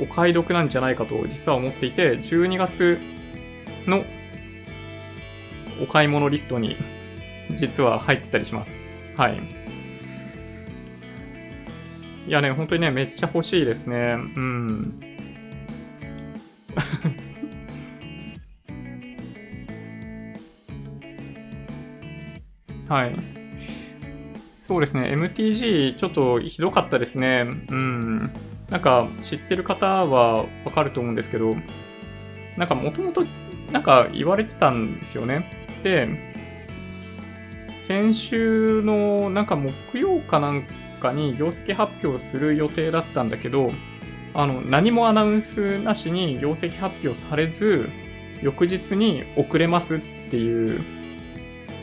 [0.00, 2.98] お買い得なんじゃないかと実は思っていて、12月
[3.86, 4.04] の
[5.82, 6.76] お買い物リストに
[7.56, 8.78] 実は入ってたりします。
[9.16, 9.61] はい。
[12.26, 14.14] いやね、本当にね、めっちゃ欲しいですね。
[14.16, 14.94] うん。
[22.88, 23.16] はい。
[24.68, 27.44] そうですね、MTG ちょっとひどかったですね。
[27.70, 28.30] うん。
[28.70, 31.56] なんか知ってる方はわかると思うんですけど、
[32.56, 33.24] なんかもともと
[33.72, 35.44] なんか言われてたんですよね。
[35.82, 36.08] で、
[37.80, 40.64] 先週のなんか木曜かなん
[41.10, 43.72] に業績発表する予定だったんだけど、
[44.34, 47.88] あの、何もアナウンスなしに業績発表されず、
[48.40, 49.98] 翌日に遅れますっ
[50.30, 50.80] ていう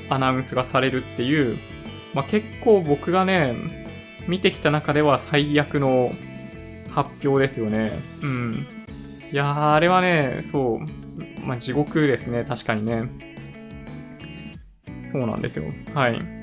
[0.10, 1.58] アナウンスがされるっていう、
[2.14, 3.56] まあ、結構僕がね、
[4.28, 6.14] 見てきた中では最悪の
[6.92, 7.92] 発表ですよね。
[8.22, 8.68] うん。
[9.32, 13.04] いやー、あれはね、そう、まあ、地獄ですね、確かにね。
[15.12, 15.66] そうなんですよ。
[15.94, 16.39] はい。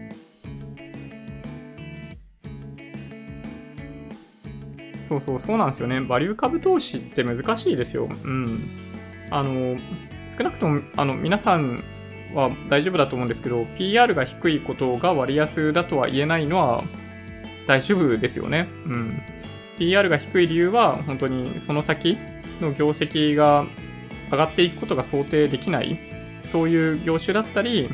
[5.08, 6.00] そうそう、そうなんですよね。
[6.00, 8.08] バリュー株投資って難しいですよ。
[8.24, 8.60] うん。
[9.30, 9.76] あの、
[10.36, 11.82] 少なくとも、あの、皆さん
[12.34, 16.84] は大丈夫だと思うんですけど、PR が低いことが割安だとは言えないのは
[17.66, 18.68] 大丈夫ですよね。
[18.86, 19.22] うん。
[19.78, 22.16] PR が低い理由は、本当にその先
[22.60, 23.66] の業績が
[24.30, 25.98] 上がっていくことが想定できない、
[26.46, 27.88] そういう業種だったり、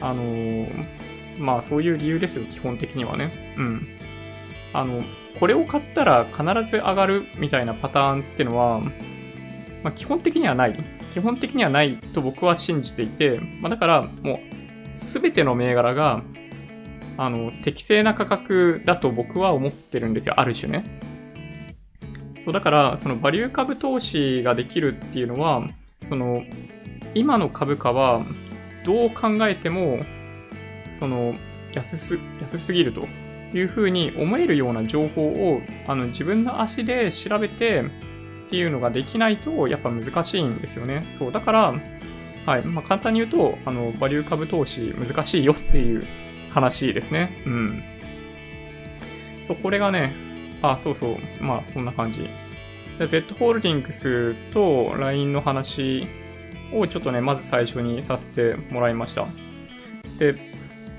[0.00, 0.68] あの、
[1.38, 3.54] まあそういう理由ですよ、基本的にはね。
[3.56, 3.86] うん。
[4.72, 5.02] あの、
[5.38, 8.80] これを買ったら必ず上がるみたいなパターンってのは、
[9.82, 10.84] まあ基本的にはない。
[11.14, 14.40] 基本的にはないと僕は信じていて、まあだからも
[14.94, 16.22] う、すべての銘柄が、
[17.18, 20.84] あの、適正な価格だと僕は思ってるんですよ、ある種ね。
[22.44, 25.62] そうだから、そのバリュー株投資ができるっていうのは、
[26.08, 26.42] その、
[27.14, 28.22] 今の株価は
[28.84, 30.00] どう考えても、
[30.98, 31.34] その、
[31.74, 33.06] 安す、安すぎると
[33.54, 37.82] いうふうに思えるような情報を、あの、自分の足で調べて
[38.46, 41.06] っていうのができないと、やっぱ難しいんですよね。
[41.12, 41.74] そう、だから、
[42.46, 42.62] はい。
[42.62, 46.04] まあ、簡単に言うと、あの、バリュー株投資難しいよっていう
[46.50, 47.42] 話ですね。
[47.46, 47.82] うん。
[49.46, 50.12] そう、これがね、
[50.60, 51.44] あ、そうそう。
[51.44, 52.28] まあ、そんな感じ。
[52.98, 56.06] Z ホールディングスと LINE の話
[56.72, 59.26] をちょっとね、まず最初にさせてもらいました。
[60.18, 60.34] で、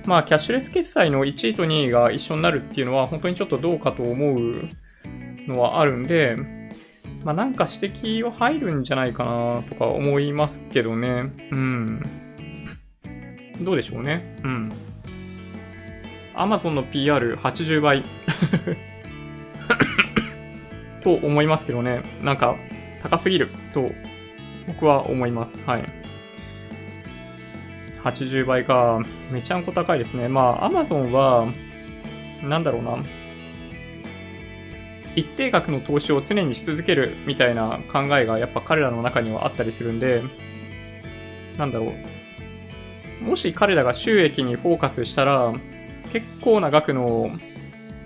[0.05, 4.69] まあ、キャッシュレス決済の1位と2位が一緒になるっていうのは、本当にちょっとどうかと思う
[5.47, 6.35] のはあるんで、
[7.23, 11.31] まあ、なんか指摘は入るんじゃないかなとか思いますけどね。
[11.51, 12.03] うん。
[13.61, 14.37] どうでしょうね。
[14.43, 14.73] うん。
[16.35, 18.03] Amazon の PR80 倍
[21.01, 22.01] と思いますけどね。
[22.21, 22.57] なんか、
[23.03, 23.89] 高すぎると
[24.67, 25.57] 僕は思います。
[25.65, 26.02] はい。
[28.03, 29.01] 80倍か。
[29.31, 30.27] めちゃんこ高いですね。
[30.27, 31.47] まあ、Amazon は、
[32.43, 32.97] なんだろうな。
[35.15, 40.23] 一定額の投資を常にし続けるみたいな考えがやっぱ彼らの中にはあったりするんで、
[41.57, 41.93] なんだろ
[43.21, 43.23] う。
[43.23, 45.53] もし彼らが収益にフォーカスしたら、
[46.11, 47.29] 結構な額の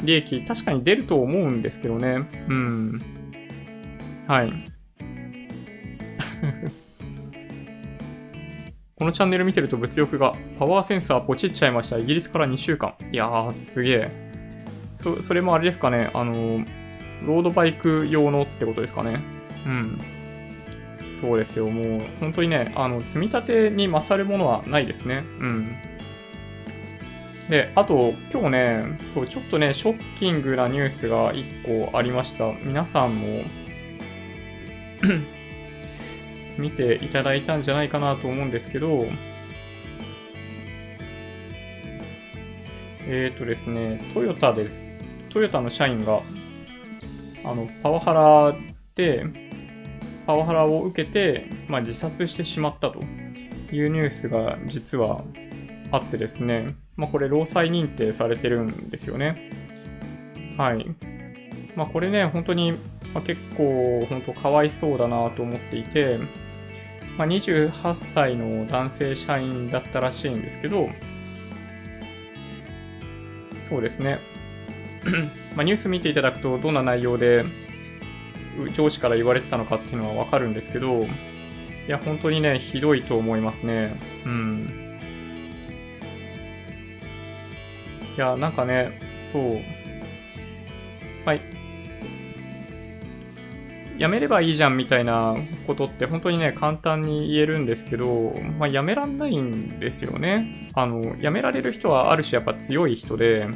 [0.02, 2.30] 利益確かに出ると思うんですけどね。
[2.48, 3.02] うん。
[4.28, 4.52] はい。
[8.98, 12.00] このチャンネル見てると物欲が、パワーセンサーポチっちゃいました。
[12.00, 12.96] イギリスから2週間。
[13.12, 14.12] いやー、すげえ。
[14.96, 16.10] そ、それもあれですかね。
[16.16, 16.66] あの、
[17.24, 19.22] ロードバイク用のってことですかね。
[19.68, 20.02] うん。
[21.14, 21.70] そうですよ。
[21.70, 25.24] もう、本当にね、あの、積み立てに勝るものはないですね。
[25.42, 25.76] うん。
[27.52, 32.52] で、あと、今日ね、そう、ちょっとね、ショッキングなニュースが1個ありました。
[32.64, 33.44] 皆さんも
[36.58, 39.06] 見ていただいたんじゃないかなと思うんですけど、
[43.10, 44.84] えっ、ー、とですね、トヨタです。
[45.30, 46.22] トヨタの社員が
[47.48, 48.58] あの、パワハラ
[48.96, 49.26] で、
[50.26, 53.00] パワハラを受けて、まあ、自殺してしまったと
[53.72, 55.24] いうニュースが実は
[55.92, 59.50] あってですね、まあ、これ、労災認定されてるんですよね。
[60.58, 60.86] はい。
[61.78, 62.74] まあ、これね、本当に、
[63.14, 66.20] まあ、結構、本当かわいそうだなと思っていて、
[67.18, 70.90] まあ、28歳の男性社員だったらしいんですけど、
[73.60, 74.20] そうですね。
[75.56, 77.44] まあ、ニュース見ていただくとどんな内容で
[78.74, 81.06] 上司から言われてたのかっていうのはわかるんですけど、
[81.88, 83.96] いや、本当にね、ひどいと思いますね。
[84.26, 85.00] うん。
[88.16, 89.00] いや、なんかね、
[89.32, 89.62] そう。
[91.26, 91.57] はい。
[93.98, 100.72] やめればいいじゃんみたいなことって本当にね、簡単に言えるんですけど、まあ、やめらんないんですよね。
[100.74, 103.48] あの、やめられる人はある種やっぱ強い人で、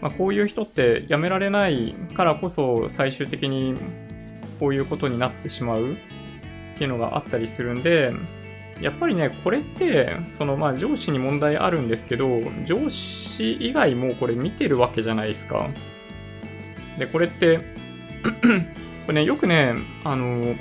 [0.00, 3.74] ま、こういう人ってやめられないからこそ最終的に
[4.58, 5.96] こういうことになってしまうっ
[6.76, 8.12] ていうのがあったりするんで、
[8.80, 15.68] やっぱりね、これって、そのまあ上司に問題あるんですけど、上司以外もこれ見てるわけじゃないですか。
[17.00, 17.58] で、これって
[19.06, 20.54] これね、よくね、あの、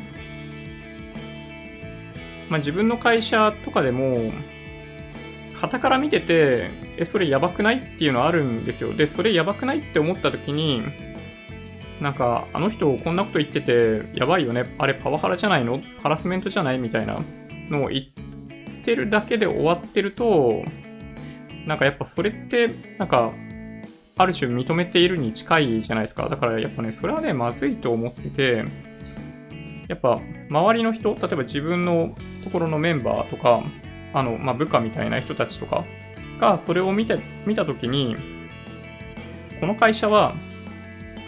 [2.49, 4.31] まあ自分の会社とかでも、
[5.53, 8.93] 旗から見てて、え、それやばくないっていうのあるんですよ。
[8.93, 10.81] で、それやばくないって思った時に、
[11.99, 14.73] なんか、あの人こんなこと言ってて、やばいよね。
[14.77, 15.81] あれパワハラじゃないの？
[16.01, 16.77] ハラスメントじゃない？
[16.77, 17.19] みたいな
[17.69, 20.63] のを言ってるだけで終わってると、
[21.67, 23.33] なんかやっぱそれって、なんか、
[24.19, 26.27] ある種認めているに近いじゃないですか。
[26.27, 28.65] だからやっぱね、それはね、まずいと思ってて、
[29.87, 33.63] やっぱ周りの人、例えば自分のところのメンバーとか、
[34.13, 35.85] あの、まあ、部下みたいな人たちとか
[36.37, 38.17] がそれを見て、見たときに、
[39.61, 40.33] この会社は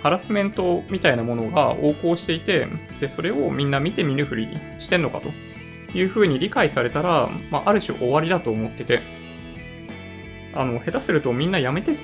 [0.04, 2.67] ハラスメントみたいなものが横行していて、
[2.99, 4.49] で、それをみんな見て見ぬふり
[4.80, 5.30] してんのかと
[5.97, 8.99] いうふうに理解されたら、まあ、ある種終わりだと思ってて、
[10.54, 11.95] あの、下手するとみんな辞めて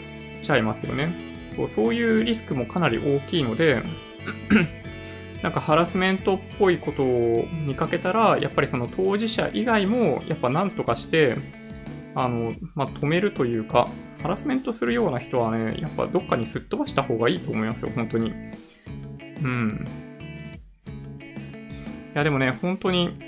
[0.41, 1.13] ちゃいますよね。
[1.67, 3.81] そういうリスクもかなり大きいので
[5.41, 11.37] なんかハラスメントっぽいことを見かけたら、やっぱりその当事者以外も、やっぱ何とかして、
[12.15, 13.87] あの、まあ、止めるというか、
[14.21, 18.33] ハラスメントするような人はね、やっぱどっかにすっ飛ばした方がいいと思いますよ、本当に。
[19.43, 19.87] うん。
[22.13, 23.19] いや、でもね、本当に、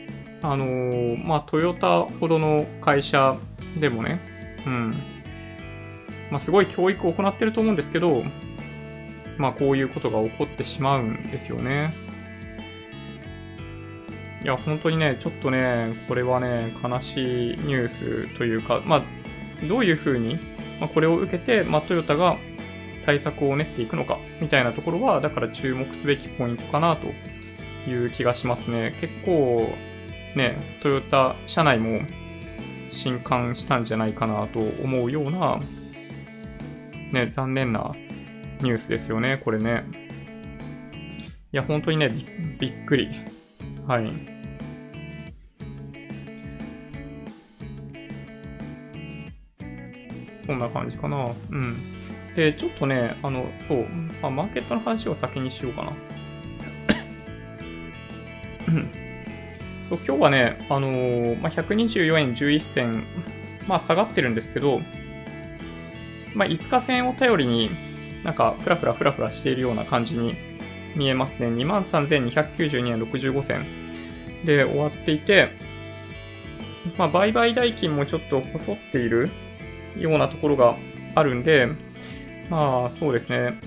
[0.41, 3.37] あのー、まあ、トヨタほどの会社
[3.79, 4.19] でもね、
[4.65, 4.95] うん。
[6.31, 8.23] まあ、すごい教育を行ってると思うんですけど、
[9.37, 11.93] まあこういうことが起こってしまうんですよね。
[14.43, 19.01] いや、本当にね、ちょっとね、これはね、悲しいニュースというか、まあ、
[19.67, 20.35] どういうふうに、
[20.79, 22.37] まあ、これを受けて、まあ、トヨタが
[23.05, 27.07] 対策を練っていくのか、みたいなところは、だから注目すべきポイントかなと
[27.89, 28.95] いう気がしますね。
[29.01, 29.73] 結構、
[30.35, 32.01] ね、トヨタ社内も
[32.91, 35.59] 震撼したんじゃないかなと思うような、
[37.11, 37.93] ね、残念な
[38.61, 39.83] ニュースですよね、これね。
[41.51, 42.09] いや、本当にね、
[42.59, 43.09] びっくり。
[43.87, 44.11] はい。
[50.41, 51.31] そんな感じかな。
[51.51, 51.77] うん。
[52.35, 53.85] で、ちょっとね、あの、そう、
[54.21, 55.93] あ、マーケットの話を先にしようかな。
[60.09, 63.03] 今日はね、あのー、まあ、124円11銭、
[63.67, 64.81] まあ、下がってるんですけど、
[66.35, 67.69] まあ、5日線を頼りに
[68.23, 70.35] なんか、ふらふらふらふらしているような感じに
[70.95, 71.47] 見えますね。
[71.47, 73.65] 23,292円65銭
[74.45, 75.51] で終わっていて、
[76.97, 79.29] まあ、売買代金もちょっと細っている
[79.97, 80.75] ようなところが
[81.15, 81.67] あるんで、
[82.49, 83.59] まあ、そうですね。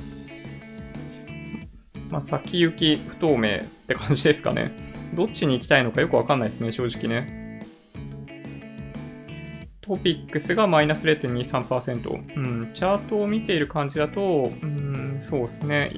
[2.11, 4.71] まあ、先行き不透明って感じですかね。
[5.15, 7.42] どっちに行きたいのかよくわかんないですね、正直ね。
[9.83, 12.37] トピックスがマイナス0.23%。
[12.37, 15.93] うん、チャートを見ている感じだと、うん、そうですね。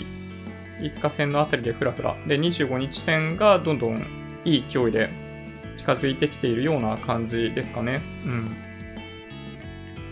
[0.81, 2.17] 5日線のあたりでフラフラ。
[2.27, 3.99] で、25日線がどんどん
[4.47, 5.11] いい勢いで
[5.77, 8.01] 近づいてきているような感じですかね。
[8.25, 8.57] うん。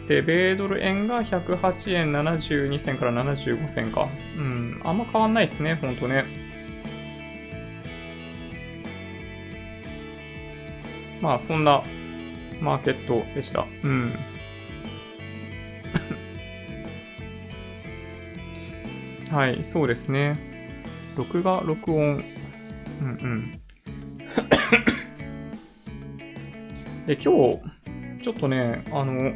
[0.07, 4.07] で、米ドル円が108円72銭から75銭か。
[4.37, 6.25] うん、あんま変わんないですね、ほんとね。
[11.23, 11.83] まあ、そんな
[12.63, 13.67] マーケットでした。
[13.83, 14.13] うん。
[19.31, 20.39] はい、そうですね。
[21.17, 22.23] 録画、録音。
[23.01, 23.61] うんうん。
[27.07, 27.29] で、今日、
[28.23, 29.33] ちょっとね、あの、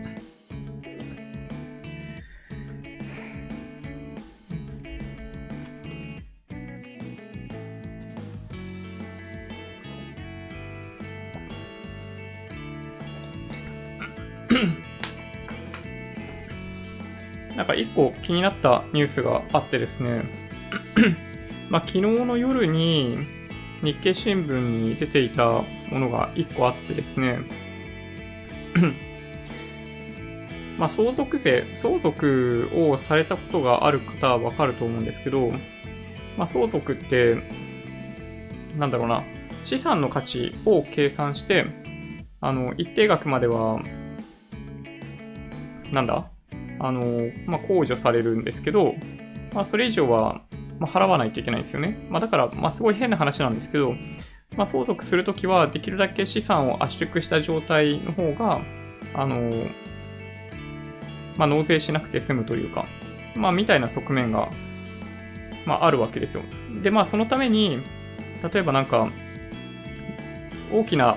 [17.67, 20.23] なんか一個気になったニュースがあってですね、
[21.69, 23.27] まあ、昨日の夜に
[23.83, 27.41] 日経新聞に出ていたものが一個あってですね、
[30.79, 35.51] まあ、相続税、相続をされたことがある方はわかると思うんですけど、
[36.37, 37.43] まあ、相続って、
[38.79, 39.25] なんだろうな、
[39.65, 41.67] 資産の価値を計算して、
[42.41, 43.83] あの、一定額までは、
[45.91, 46.31] なんだ？
[46.79, 48.95] あの、まあ、控除されるんですけど、
[49.53, 50.43] まあ、それ以上は、
[50.79, 51.99] ま、払わないといけないんですよね。
[52.11, 53.95] まあ、だから、まあ、すごい変な話なんですけど、
[54.57, 58.61] まあ、相続するときは、できるだけ資産を圧縮した状態の方が、
[59.15, 59.51] あの、
[61.37, 62.87] まあ、納税しなくて済むというか、
[63.35, 64.49] まあ、みたいな側面が、
[65.67, 66.43] まあ、あるわけですよ。
[66.83, 67.83] で、まあ、そのために、
[68.53, 69.09] 例えばなんか、
[70.73, 71.17] 大きな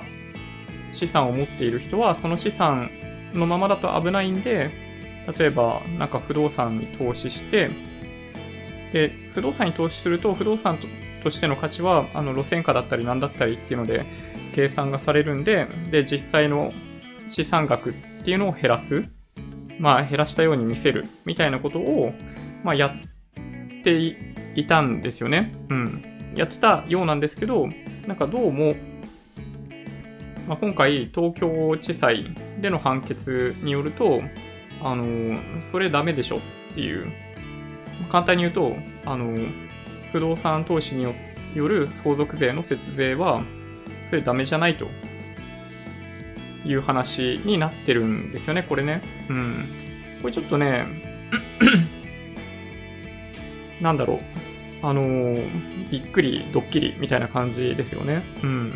[0.92, 2.90] 資産を持っている人は、その資産
[3.34, 4.89] のままだと危ないんで、
[5.38, 7.70] 例えば、なんか不動産に投資して、
[8.94, 10.78] で、不動産に投資すると、不動産
[11.24, 14.06] としての価値は、あの、路線価だったり何だったりっていうので、
[14.54, 16.74] 計算がされるんで、で、実際の
[17.30, 19.06] 資産額っていうのを減らす。
[19.80, 21.06] まあ、減らしたように見せる。
[21.26, 22.14] みたいなことを、
[22.64, 24.18] まあ、やって
[24.56, 25.54] いたんですよね。
[25.70, 26.04] うん。
[26.36, 27.68] やってたようなんですけど、
[28.08, 28.76] なんかどうも、
[30.48, 34.22] まあ、今回、東京地裁での判決によると、
[34.82, 36.40] あの、それダメでしょっ
[36.74, 37.12] ていう。
[38.12, 38.76] 簡単に言うと、
[39.06, 39.36] あの、
[40.12, 41.14] 不動産投資によ
[41.68, 43.44] る相続税の節税は、
[44.10, 44.88] それダメじゃないと
[46.66, 49.02] いう話になってるんですよね、これね。
[49.30, 49.66] うん。
[50.22, 50.86] これちょっとね、
[53.82, 54.20] なんだろう。
[54.82, 55.38] あの、
[55.92, 58.24] びっくり、ドッキリみたいな感じですよね。
[58.44, 58.74] うん。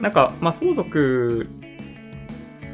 [0.00, 1.46] なんか、まあ、相続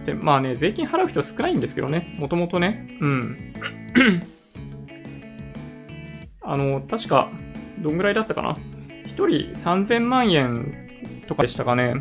[0.02, 2.96] って、まあね、税金払う人少ないんですけどね、もともとね。
[3.00, 3.52] うん。
[6.40, 7.28] あの、確か、
[7.80, 8.56] どんぐらいだったかな
[9.04, 11.94] ?1 人3000万円とかでしたかね。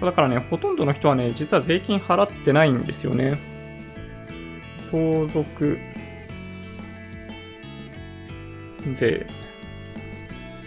[0.00, 3.38] だからね、ほとんどの人はね、実は税金払ってないんですよね。
[4.90, 5.78] 相続
[8.94, 9.26] 税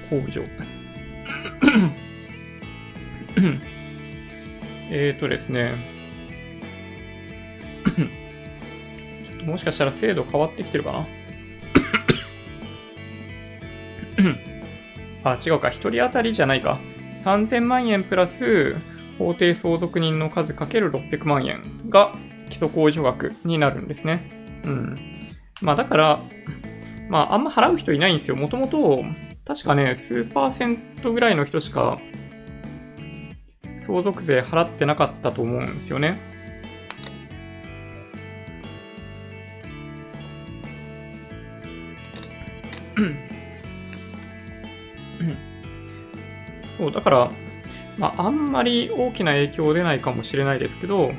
[0.10, 0.44] 控除。
[4.90, 5.74] えーとですね。
[9.46, 11.08] もしかしたら制度変わってきてるかな？
[15.32, 15.70] あ、違うか。
[15.70, 16.80] 1人当たりじゃないか。
[17.24, 18.76] 3000万円プラス
[19.18, 22.14] 法定相続人の数かける600万円が
[22.50, 24.62] 基礎控除額になるんですね。
[24.66, 25.00] うん。
[25.62, 26.20] まあだから、
[27.10, 28.36] まああんま払う人いないんですよ。
[28.36, 29.04] もともと、
[29.46, 32.00] 確かね、数パーセントぐらいの人しか
[33.86, 36.18] 相続税払ってなかったと思うんですよね。
[46.78, 47.32] そう、だから、
[47.98, 51.14] まあ、あんまり大きな影響出ないかもしれないですけど、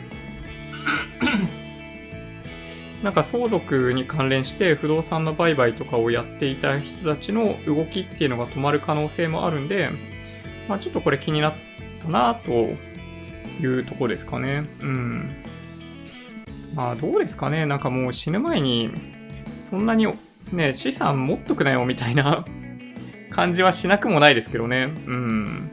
[3.03, 9.91] なんか相続に関連して不動産の売買とかをやっていた人たちの動きっていうのが止まる可能性もあるんで、
[10.69, 11.55] まあちょっとこれ気になっ
[12.05, 12.51] たなと
[13.61, 14.65] いうとこですかね。
[14.81, 15.37] うん。
[16.75, 17.67] まあどうですかね。
[17.67, 18.91] なんかもう死ぬ前に
[19.63, 20.07] そんなに
[20.53, 22.45] ね、資産持っとくなよみたいな
[23.31, 24.91] 感じはしなくもないですけどね。
[25.07, 25.71] うん。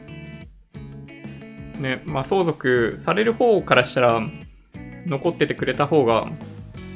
[1.78, 4.22] ね、まあ相続される方からしたら
[5.06, 6.28] 残っててくれた方が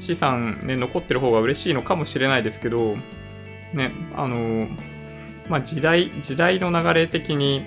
[0.01, 2.97] 資産ね、残ってる方が嬉しいのかもしれないですけど、
[3.72, 4.68] ね、あの、
[5.49, 7.62] まあ、時代、時代の流れ的に、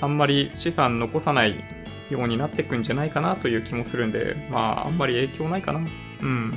[0.00, 1.62] あんまり資産残さない
[2.10, 5.80] ようになってくんじゃないかなという気もするんで、まあ、あんまり影響ないかな。
[6.22, 6.54] うん。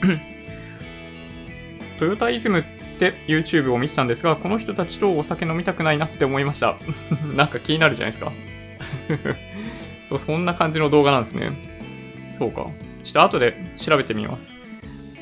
[1.98, 2.64] トヨタイズムっ
[2.98, 6.76] て YouTube を見てたんですが、この人たちとお酒飲みたくないなって思いました。
[7.34, 8.32] なんか気になるじゃないですか。
[10.08, 11.52] そう、そんな感じの動画なんですね。
[12.38, 12.66] そうか。
[13.02, 14.54] ちょっと後で調べてみます。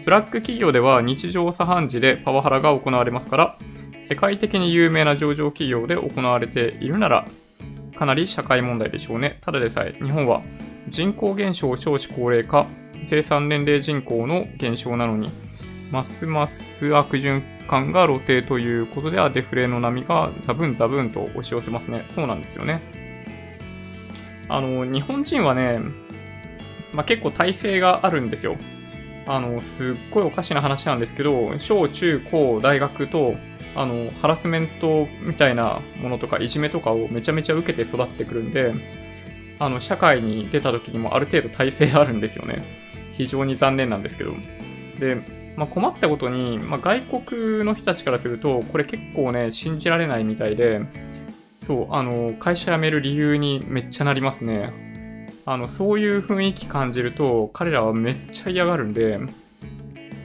[0.04, 3.58] ブラック企業では日常茶飯事でパワハラが行われますから、
[4.08, 7.26] 世界的に有名な上場企業で行われているなら、
[7.98, 9.38] かなり社会問題でしょうね。
[9.40, 10.42] ただでさえ、日本は
[10.88, 12.66] 人口減少、少子高齢化、
[13.04, 15.32] 生産年齢人口の減少なのに、
[15.90, 22.06] ますます悪循環が露呈ということではデフレの波がザブンザブンと押し寄せますね。
[22.14, 22.80] そうなんですよね。
[24.48, 25.80] あの、日本人はね、
[26.92, 28.56] まあ、結構体制があるんですよ。
[29.26, 33.34] あの、すっごいおかしな話なんですけど、小中高大学と、
[33.76, 38.72] あの、ハラスメントみたいなものとか、いじめとかをめちゃめちゃ受けて育ってくるんで、
[39.58, 42.62] あの、社会に出た時にもある程度体制あるんですよね。
[43.16, 44.34] 非常に残念なんですけど。
[44.98, 45.16] で、
[45.56, 50.80] まあ、困ったことに、まあ、外国の人たちからすると、これ結構ね、信じられないみたいで、
[51.56, 54.72] そう、あの、会社辞める理由にめっちゃなりますね。
[55.46, 59.18] あの、そういう雰囲気感じると、彼らはめっちゃ嫌がるんで、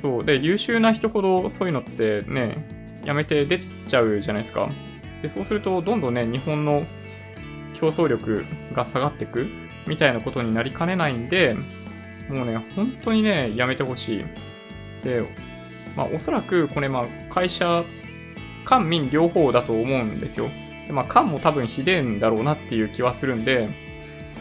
[0.02, 0.26] そう。
[0.26, 4.70] で、優秀な人ほどそういうのってね、やめて出ちゃうじゃないですか。
[5.22, 6.86] で、そうすると、どんどんね、日本の
[7.74, 9.47] 競争力が下がっていく
[9.88, 11.56] みたいなことになりかねないんで、
[12.30, 14.26] もうね、本当にね、やめてほしい。
[15.04, 15.24] で、
[15.95, 17.84] まあ、おそらく、これ、まあ、会社、
[18.66, 20.49] 官民両方だと思うんですよ。
[20.88, 23.70] でまあ、官も多分ひでえんだろうなっていう気はするんで、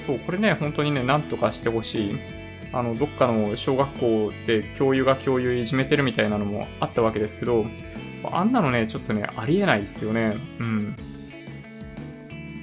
[0.06, 2.18] そう、これね、本当にね、なんとかしてほしい。
[2.72, 7.66] あの、どっかの小学校で教諭が教諭いじめてるみたいなのもあったわけですけど、
[8.24, 10.36] あんなのね、ちょっとね、ありえないですよね。
[10.58, 10.96] うん。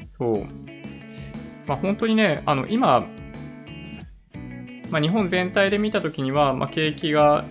[0.10, 0.46] そう。
[1.68, 3.06] まあ、本当にね、あの、今、
[4.90, 7.46] まあ、日本全体で見たときには、まあ、景気が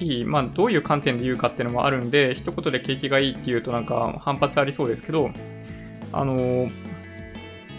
[0.00, 5.30] いい、まあ、どういう観点で言うかっていうのもあるんで、一言で景気がいいっていうとなんか反発ありそうですけど、
[6.12, 6.68] あの、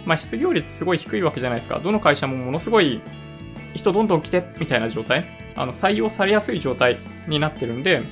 [0.06, 1.80] まあ、失業率すごい低いわけじゃないですか。
[1.80, 3.02] どの会社もものすごい
[3.74, 5.26] 人どんどん来てみたいな状態。
[5.56, 8.04] あの、採用されやすい状態になってるんで、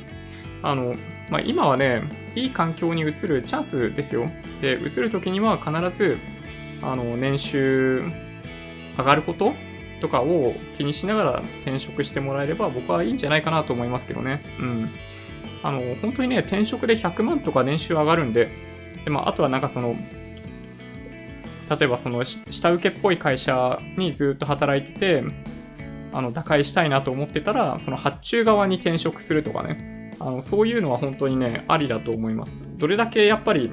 [0.63, 0.95] あの、
[1.29, 2.03] まあ、今はね、
[2.35, 4.29] いい環境に移るチャンスですよ。
[4.61, 6.17] で、移るときには必ず、
[6.81, 8.03] あの、年収
[8.97, 9.53] 上がること
[9.99, 14.41] とかを気にしながら転職してもらえれば僕はいいんじゃないかなと思いますけどね。
[14.59, 14.89] うん。
[15.63, 18.49] あの、本当にね、転職で100万とか年収上がるんで、
[19.03, 19.95] で、まあ、あとはなんかその、
[21.69, 25.23] 例えばその下請けっぽい会社にずっと働いてて、
[26.13, 29.96] あの、打開したいなと思ってたら、その発注側に転職するとかね。
[30.19, 32.59] あの、そういうのは本当にね、ありだと思います。
[32.77, 33.71] どれだけやっぱり、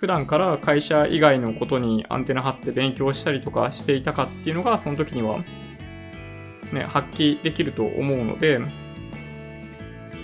[0.00, 5.38] 普段から会社以外のことにアンテナ張って勉強したりとかしていたかっていうのが、その時には、
[6.72, 8.60] ね、発揮できると思うので、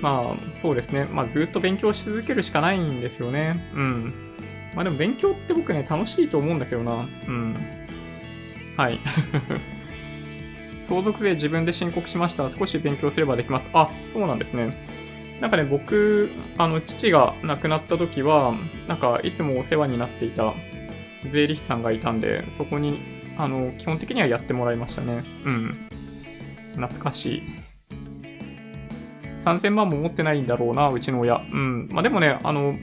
[0.03, 1.05] まあ、そうですね。
[1.05, 3.71] まあ、ずっと勉強し続けるしかないんですよね。
[3.75, 4.15] うん。
[4.75, 7.09] まあでも勉強って僕ね、楽しいと思うんだけどな。
[7.27, 7.55] うん。
[8.77, 8.99] はい。
[10.83, 12.49] 相続税自分で申告しました。
[12.51, 13.69] 少し勉強すればできます。
[13.73, 14.77] あ、そうなんですね。
[15.41, 18.55] なんかね、僕、あの、父が亡くなった時は、
[18.89, 20.55] なんか、いつもお世話になっていた
[21.29, 23.01] 税理士さんがいたんで、そこに、
[23.39, 25.25] あの、基本的にはやってもらいましたね。
[25.45, 25.89] うん。
[26.77, 27.43] 懐かしい。
[29.43, 31.37] 3000万も持ってないんだろうな、うちの親。
[31.37, 31.89] うん。
[31.91, 32.77] まあ、でもね、あの、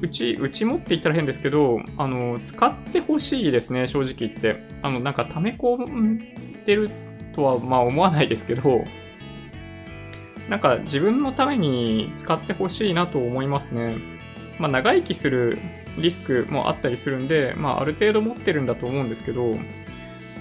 [0.00, 4.56] うち、うちもって言ったら変ですけど、あの、使ってほしいですね、正直言って。
[4.82, 6.18] あの、なんか溜め込ん
[6.64, 6.90] でる
[7.34, 8.84] とは、まあ思わないですけど、
[10.48, 13.96] なんか自分のために使ってほしいなと思いますね。
[14.58, 15.58] まあ長生きする
[15.98, 19.56] リスクもあったりするんで、まあある程度持ってるんだと思うんですけど、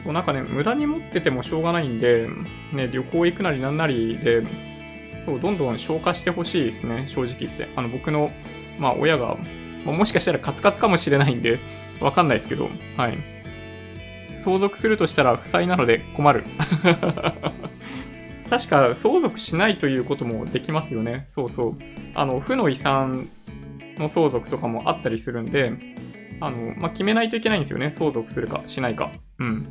[0.06, 2.30] なんかね、無駄に持っててもしょうがないんで、
[2.72, 4.44] ね、旅行行くなりなんなりで、
[5.26, 7.68] そう、どんどん消化してほしいですね、正直言って。
[7.76, 8.32] あの、僕の
[8.78, 9.38] まあ、親が
[9.86, 11.60] まあ、もしかしたらカツカツかもしれないんで、
[12.02, 13.18] わかんないですけど、はい。
[14.38, 16.44] 相続するとしたら負債なので困る。
[18.50, 21.26] 確か相続しないということもできますよね。
[21.30, 21.78] そうそう。
[22.14, 23.28] あの、負の遺産
[23.98, 25.74] の相続とかもあったりするんで、
[26.40, 27.92] あの、まあ、決めないといけないんですよね。
[27.92, 29.12] 相続するかしないか。
[29.40, 29.68] うん。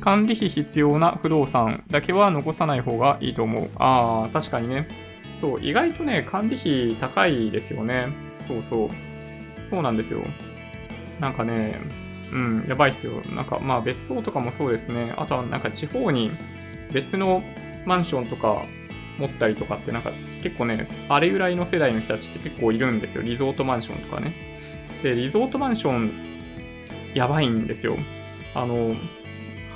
[0.00, 3.70] 管理費必要な不動産だけは残さない方がいいと思う。
[3.76, 4.88] ああ、確かにね。
[5.40, 8.08] そう、意外とね、管理費高いですよね。
[8.46, 8.88] そうそう。
[9.68, 10.22] そうなんですよ。
[11.20, 11.78] なんかね、
[12.32, 13.20] うん、やばいっすよ。
[13.34, 15.12] なんか、まあ別荘とかもそうですね。
[15.16, 16.30] あとはなんか地方に
[16.92, 17.42] 別の
[17.84, 18.64] マンションとか
[19.18, 20.12] 持ったりとかってなんか
[20.42, 23.22] 結構ね、あれぐらいの世代の人たちって結構いるんですよ。
[23.22, 24.32] リゾートマンションとかね。
[25.02, 26.12] で、リゾートマンション、
[27.14, 27.96] やばいんですよ。
[28.54, 28.94] あの、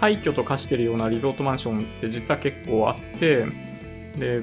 [0.00, 3.46] 廃墟と化してるようなリゾートマンションって実は結構あって、
[4.18, 4.42] で、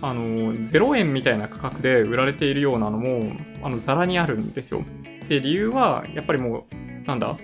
[0.00, 4.84] あの、0円みたいな価格で売られているようなのも、あの、ザラにあるんですよ。
[5.28, 7.36] で、理由は、やっぱりもう、なんだ、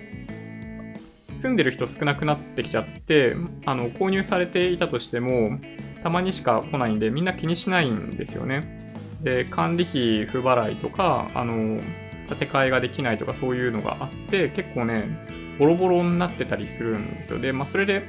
[1.37, 5.59] 住んでる人少なくなってきちゃって、あの、購入されていたとしても、
[6.03, 8.93] たまにしか来ないんで、みんな気にしないんですよね。
[9.21, 11.79] で、管理費不払いとか、あの、
[12.27, 15.17] 建て替えができないとかそういうのがあって、結構ね、
[15.59, 17.39] ボロボロになってたりするんですよ。
[17.39, 18.03] で、まあ、それで、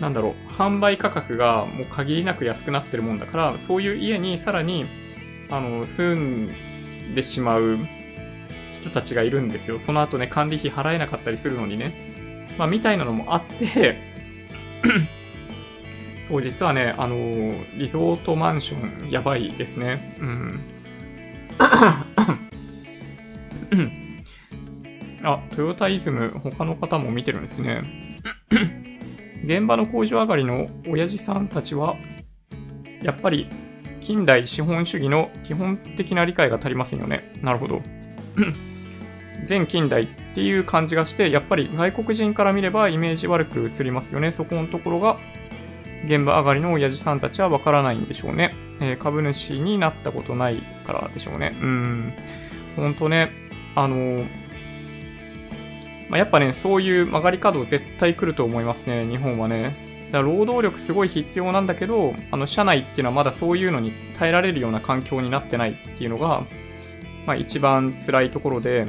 [0.00, 4.86] なんだろう、販売価格がもう限りなく安くなってるもんだから、そういう家にさらに、
[5.50, 6.50] あの、住ん
[7.14, 7.78] でしまう
[8.74, 9.80] 人たちがいるんですよ。
[9.80, 12.05] その後ね、管理費払えなかったりするのにね。
[12.58, 13.96] まあ、みたいなのもあって
[16.26, 17.16] そう、実はね、あの
[17.76, 20.16] リゾートマンション、やばいですね。
[20.20, 20.60] うん。
[25.22, 27.82] あ、トヨタイズム、他の方も見てるんですね。
[29.44, 31.96] 現場の工場上がりの親父さんたちは、
[33.02, 33.48] やっぱり
[34.00, 37.38] 近代資本主義の基本的な理解が足りませんよね。
[37.42, 37.82] なるほど。
[39.44, 44.32] 全近代っていう感じがして、やっぱり外国人から見ればイメージ悪く映りますよね。
[44.32, 45.16] そこのところが、
[46.04, 48.54] 現場上がりの親父さんたちはわからないんでしょうね。
[48.80, 50.56] えー、株主になったことない
[50.86, 51.56] からでしょうね。
[51.58, 52.12] うん。
[52.76, 53.30] ほんとね、
[53.74, 54.26] あのー
[56.10, 59.74] まあ、やっぱね、そういう曲がり角絶対来ると思いますね、日本はね。
[60.12, 66.44] だから労働力すごい必要なんだけど、あの、社内っていうのはまだそういうのに耐えられるような環境になってないっていうのが、
[67.24, 68.86] まあ一番辛いところで、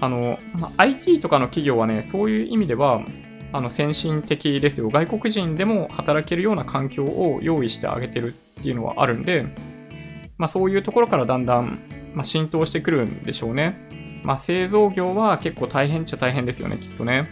[0.00, 3.02] あの、ま、IT とかの企業はね、そういう意味では、
[3.52, 4.88] あの、先進的ですよ。
[4.90, 9.46] 外国人でも働けるような環境を用意してあげてるっていうのはあるんで、
[10.38, 11.80] まあそういうところからだんだん、
[12.14, 13.76] まあ、浸透してくるんでしょうね。
[14.22, 17.26] まあ、製造業は結構大変っちゃ大変ですよね、きっとね。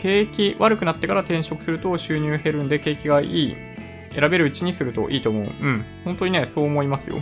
[0.00, 3.56] 景気悪くなってから転職すると収入減るんで景気がいい。
[4.14, 5.42] 選べるうちにするといいと思う。
[5.44, 5.84] うん。
[6.04, 7.20] 本当にね、そう思いますよ。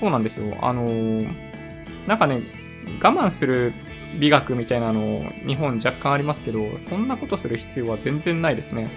[0.00, 0.56] そうなんですよ。
[0.62, 1.28] あのー、
[2.06, 2.40] なんかね、
[3.02, 3.72] 我慢する
[4.18, 8.88] 美学みたいなの日本若干ありますけど、そんなことする必要は全然ないですね。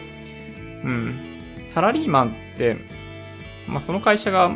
[0.83, 1.19] うん。
[1.67, 2.77] サラリーマンって、
[3.67, 4.55] まあ、その会社が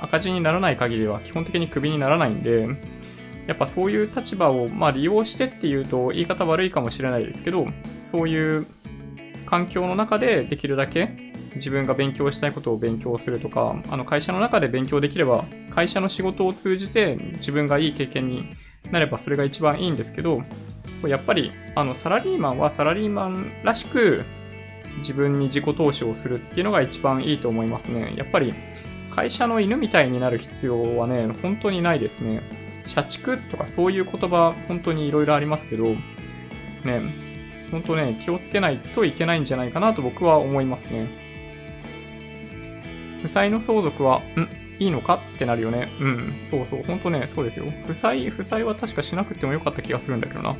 [0.00, 2.68] 赤字にならない限りは基本的にクビにならないんで、
[3.46, 7.66] やっぱそういう立場を、まあ、利用してっていうと言い方悪いかもしれないですけど、
[8.04, 8.66] そういう
[9.46, 11.25] 環境の中でできるだけ
[11.56, 18.56] 自分が勉強したいことを勉強するとか、あの会社の中で勉強できれば、会社の仕事を通じて自分がいい経験に
[18.90, 20.42] なればそれが一番いいんですけど、
[21.06, 24.24] やっぱりあのサラリーマンはサラリーマンらしく
[24.98, 28.14] 自分に自己投資をするっていうのが一番いいと思いますね。
[28.16, 28.54] やっぱり
[29.10, 32.42] 会社の犬みたいになる必要はね、本当にないですね。
[32.86, 37.00] 社畜とかそういう言葉、本当に色々ありますけど、ね、
[37.70, 41.25] 本当ね、気をつけないといけないんじゃないかなと僕は思いますね。
[43.26, 44.48] 負債の相続は、ん？
[44.78, 45.18] いいのか？
[45.34, 45.88] ってなるよね。
[46.00, 46.34] うん。
[46.44, 46.82] そうそう。
[46.84, 47.66] 本当ね、そうですよ。
[47.86, 50.54] 負債、負債は確かしなくてもよかった気がするんだけどな。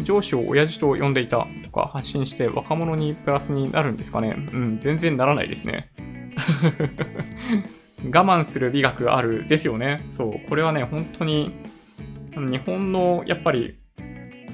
[0.00, 4.36] 上司を親父と呼んでいたとか発信して若者にプラスになるんですかね。
[4.52, 5.90] うん、全然ならないですね。
[8.06, 10.04] 我慢する美学あるですよね。
[10.08, 10.48] そう。
[10.48, 11.52] これはね、本当に、
[12.36, 13.76] 日本の、やっぱり、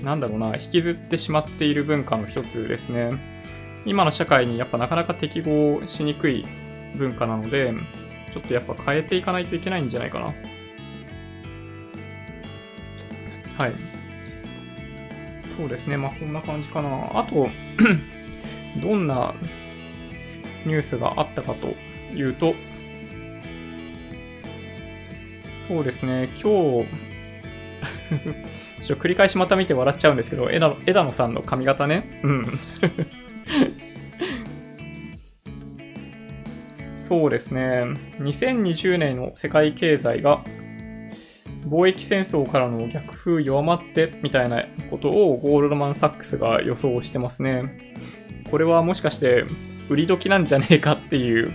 [0.03, 3.34] なんだろうな、引きずってしまっている文化の一つですね。
[3.85, 6.47] 今の社会にやっぱなかなか適合しにくい
[6.97, 7.74] 文化なので、
[8.32, 10.26] ちょっとやっぱ変えていかないといけないんじゃないかな。
[10.26, 10.32] は
[13.68, 13.72] い。
[15.57, 15.97] そうですね。
[15.97, 17.20] まあそんな感じかな。
[17.20, 17.49] あと
[18.82, 19.35] どんな
[20.64, 21.74] ニュースがあったかと
[22.16, 22.55] いうと、
[25.68, 26.89] そうですね、今日
[28.82, 32.20] ちょっと繰り返しまた見て笑っちゃうんですけど、枝野枝野さんの髪型ね。
[32.22, 32.47] うん。
[36.97, 37.85] そうですね。
[38.19, 40.43] 2020年の世界経済が
[41.69, 47.95] 貿易戦争からの逆風弱まってみたいなことをゴールドマン・サックスが予想してますね。
[48.51, 49.45] これはもしかして
[49.89, 51.53] 売り時なんじゃねえかっていう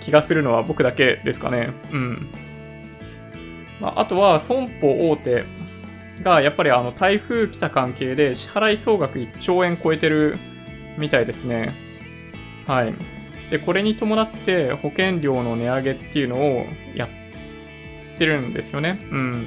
[0.00, 1.70] 気がするのは僕だけですかね。
[1.92, 2.28] うん。
[3.80, 5.44] まあ、あとは損保大手
[6.22, 10.38] がやっぱりあの台風来た関係で支払い総額1兆円超えてる
[10.98, 11.72] みたいですね。
[12.66, 12.94] はい。
[13.50, 18.98] で、これに伴って保険料の値上げっていうのをやってるんですよね。
[19.10, 19.46] うん。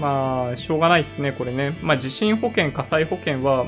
[0.00, 1.76] まあ、しょうがないですね、これね。
[1.82, 3.66] まあ、地震保険、火災保険は、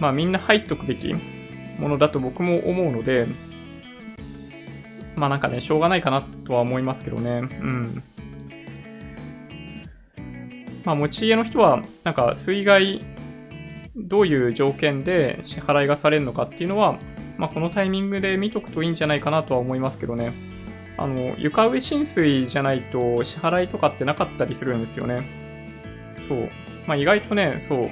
[0.00, 1.14] まあ、みんな入っとくべき
[1.78, 3.26] ものだと僕も思うので、
[5.16, 7.30] まあなんかね、しょうがないかなとは思いますけどね。
[7.30, 8.02] うん。
[10.84, 13.04] まあ持ち家の人は、なんか水害、
[13.96, 16.98] どういう条件で支払いがされるのかっていうのは、
[17.36, 20.32] まあこのタイミングで見とくといいんじゃないかなとは思いますけどね。
[20.96, 25.22] あの、床上浸水じゃないと支払いとかってなかったりするんですよね。
[26.28, 26.50] そう。
[26.86, 27.90] まあ意外とね、そう。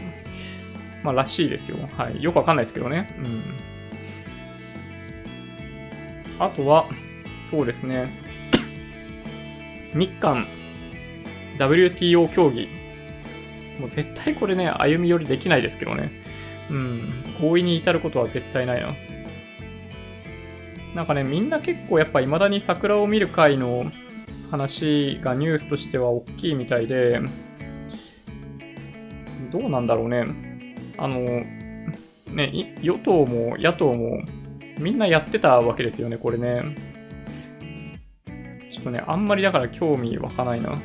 [1.02, 1.76] まあらしいですよ。
[1.96, 2.22] はい。
[2.22, 3.14] よくわかんないですけどね。
[3.18, 3.42] うん。
[6.38, 6.86] あとは、
[7.48, 8.10] そうですね。
[9.94, 10.46] 日韓
[11.58, 12.81] WTO 協議。
[13.78, 16.10] もう絶対これね、歩み寄りできないですけどね。
[16.70, 17.00] うん。
[17.40, 18.94] 合意に至ることは絶対ないな。
[20.94, 23.90] なんかね、みんな結構やっぱ未だに桜を見る会の
[24.50, 27.20] 話がニュースとしては大きいみたいで、
[29.50, 30.24] どうなんだろうね。
[30.98, 31.20] あの、
[32.30, 34.22] ね、与党も野党も
[34.78, 36.62] みんなやってたわけですよね、これね。
[38.70, 40.78] ちょっとね、あんまりだから興味湧かないな。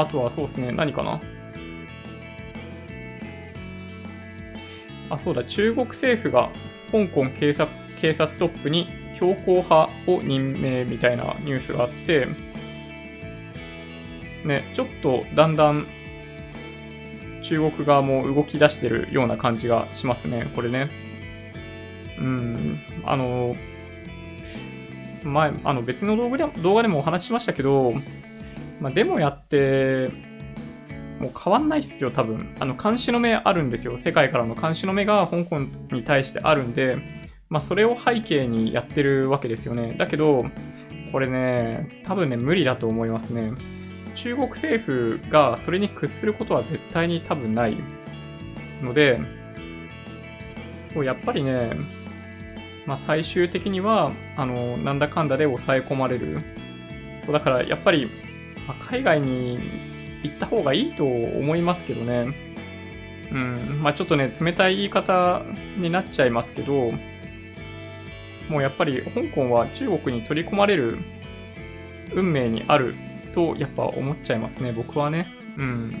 [0.00, 1.20] あとはそうですね、何かな？
[5.10, 6.50] あ、そうだ、中国政府が
[6.90, 7.68] 香港警察
[8.00, 8.88] 警察トップに
[9.18, 12.26] 強硬派を任命みたいなニュースがあって、
[14.44, 15.86] ね、ちょっとだんだん
[17.42, 20.88] 中国側も動き出してるような感じがしますね、これね。
[22.18, 23.56] うん、あの、
[25.24, 27.94] 前、あの別の動画で動画でもお話ししましたけど、
[28.80, 30.10] まあ、デモやって、
[31.20, 32.54] もう変わんないっすよ、多分。
[32.58, 33.98] あの、監視の目あるんですよ。
[33.98, 35.60] 世界からの監視の目が香港
[35.92, 36.96] に対してあるんで、
[37.50, 39.94] まあ、それを背景にやってるわけですよね。
[39.98, 40.46] だけど、
[41.12, 43.52] これね、多分ね、無理だと思いますね。
[44.14, 47.76] 中国政府がそれに屈することは絶対に多分ない
[48.82, 49.20] ので、
[51.04, 51.72] やっぱりね、
[52.86, 56.40] まあ、最終的には、あの、なんだかんだで抑え込まれる。
[57.30, 58.08] だからやっぱり、
[58.66, 59.58] まあ、海外に
[60.22, 62.34] 行った方がいいと思いますけどね。
[63.32, 65.42] うん、まあちょっとね、冷たい言い方
[65.78, 66.92] になっちゃいますけど、
[68.48, 70.98] もうやっぱり香港は中国に取り込まれる
[72.12, 72.94] 運命にある
[73.34, 75.26] とやっぱ思っちゃいますね、僕はね。
[75.56, 75.92] うん。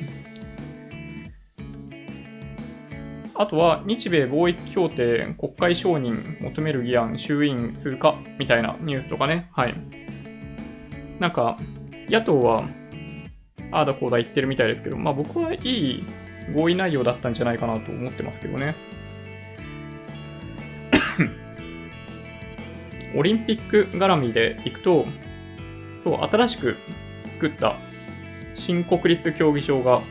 [3.34, 9.48] あとは、日米貿易協定国会承認求める議案衆院通過みたいなニュースとかね。
[9.52, 9.74] はい。
[11.18, 11.58] なんか、
[12.10, 12.64] 野党は、
[13.72, 16.04] ああだこうだ言ってるみたいですけど、まあ僕はいい
[16.54, 18.74] 合意内容だったんじゃないかなと思ってますけどね。
[23.16, 25.06] オリンピック絡みでいくと、
[26.00, 26.76] そう、新しく
[27.30, 27.76] 作った
[28.54, 30.02] 新国立競技場が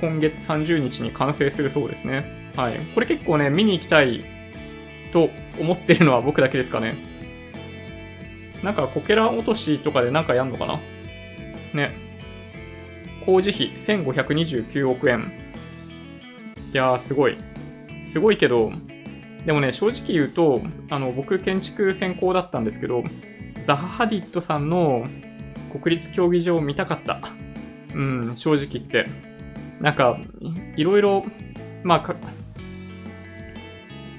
[0.00, 2.52] 今月30日に完成するそうですね。
[2.56, 2.78] はい。
[2.94, 4.24] これ結構ね、見に行きたい
[5.12, 6.96] と思ってるのは僕だけですかね。
[8.62, 10.80] なんか、こけら落としとかでなんかやんのかな？
[11.74, 11.92] ね。
[13.24, 15.32] 工事費1529億円。
[16.72, 17.36] いやー、すごい。
[18.04, 18.72] すごいけど、
[19.44, 23.04] でもね、正直言うと、あの、僕建築専攻だったんですけど、
[23.64, 25.04] ザハ・ハディットさんの
[25.80, 27.20] 国立競技場を見たかった。
[27.94, 29.06] うん、正直言って。
[29.80, 30.18] なんか、
[30.76, 31.24] いろいろ、
[31.82, 32.14] まあか、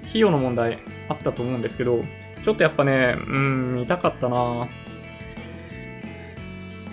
[0.07, 0.79] 費用の問題
[1.09, 2.01] あったと思うんですけど、
[2.43, 4.67] ちょっとやっぱね、うん、見たかったな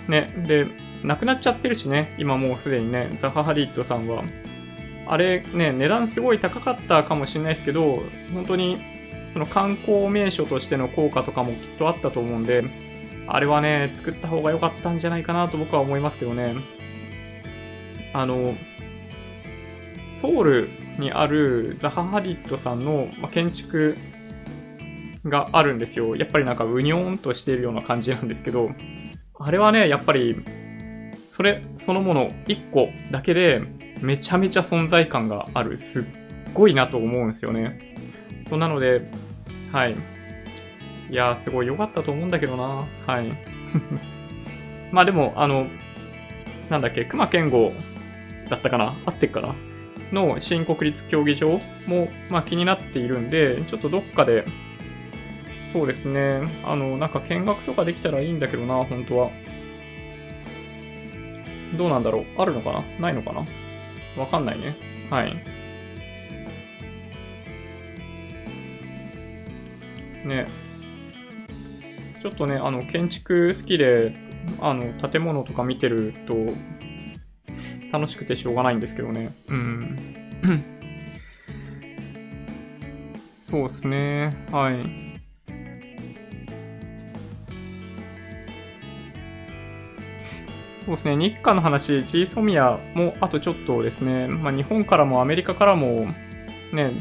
[0.07, 0.67] ね、で、
[1.03, 4.23] 亡くなっちゃってるしね、今もうすでにね、ザハ・ハディッドさんは。
[5.07, 8.01] あれね、値段すごい高かったかもしれないですけど、
[8.33, 8.79] 本当に、
[9.33, 12.63] その観光名所としての効果とかもきっとあったと思うんで、
[13.27, 16.55] あれはね、作った方が良かったんじゃないかなと僕は思いますけどね。
[18.13, 18.55] あの、
[20.13, 23.97] ソウルにあるザハ・ハリットさんの建築
[25.25, 26.15] があるんですよ。
[26.15, 28.71] やっぱりなんかうにょーんとしているような感じなんですけど、
[29.39, 30.35] あれはね、やっぱり、
[31.27, 33.61] それそのもの1個だけで
[34.01, 35.77] めちゃめちゃ存在感がある。
[35.77, 36.03] すっ
[36.53, 37.95] ごいなと思うんですよね。
[38.49, 39.01] そうなので、
[39.71, 39.95] はい。
[41.09, 42.87] いやー、すごい良かったと思うんだけどな。
[43.05, 43.31] はい。
[44.91, 45.67] まあでも、あの、
[46.69, 47.73] なんだっけ、熊健吾
[48.49, 48.95] だったかな？
[49.05, 49.55] 合ってっかな？
[50.11, 54.45] の新国立競技場も、まあ、気になっているんで、ちょっとどっかで、
[55.75, 59.29] そうですね、あの、なんか見学とかできたらいいんだけどな、本当は。
[61.77, 62.81] どうなんだろうあるのかな？
[62.97, 63.45] ないのかな？
[64.15, 64.73] わかんないね。
[65.09, 65.35] はい。
[70.25, 70.47] ね。
[72.21, 74.15] ちょっとね、あの、建築好きで、
[74.61, 76.53] あの、建物とか見てると、
[77.91, 79.33] 楽しくてしょうがないんですけどね。
[79.49, 79.97] うん。
[83.43, 84.37] そうですね。
[84.53, 85.04] はい。
[90.85, 91.15] そうですね。
[91.15, 96.07] 日韓の話、ジーソミアもあとちょっとですね、まあ、日本からもアメリカからも、
[96.71, 96.91] ね、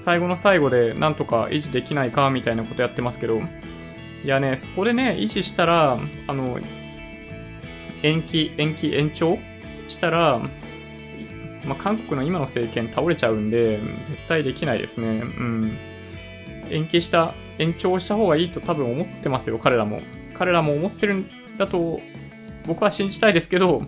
[0.00, 3.40] 最後の最後でなんとか維持できないかみたいなことやってますけど、
[4.22, 6.58] いやね、そこでね、維持したら、あの、
[8.02, 9.38] 延期、延期、延長
[9.88, 10.38] したら、
[11.64, 13.78] まあ、韓国の今の政権倒れちゃうんで、
[14.08, 15.22] 絶対できないですね。
[15.22, 15.78] うん。
[16.70, 20.02] 延期した、延長した方がいいと多分思ってますよ、彼らも。
[20.34, 22.00] 彼らも思ってるんだと、
[22.66, 23.82] 僕は信じたいですけど、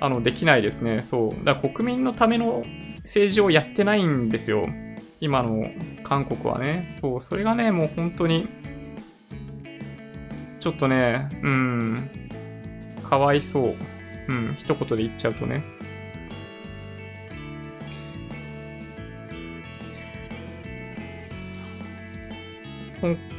[0.00, 1.02] あの、できないですね。
[1.02, 1.44] そう。
[1.44, 2.64] だから国民のための
[3.04, 4.68] 政治をやってないんですよ。
[5.20, 5.70] 今の
[6.04, 6.96] 韓国はね。
[7.00, 7.20] そう。
[7.20, 8.48] それがね、もう本当に、
[10.60, 12.10] ちょっとね、うん、
[13.08, 13.74] かわいそう。
[14.28, 15.62] うん、一言で言っちゃうとね。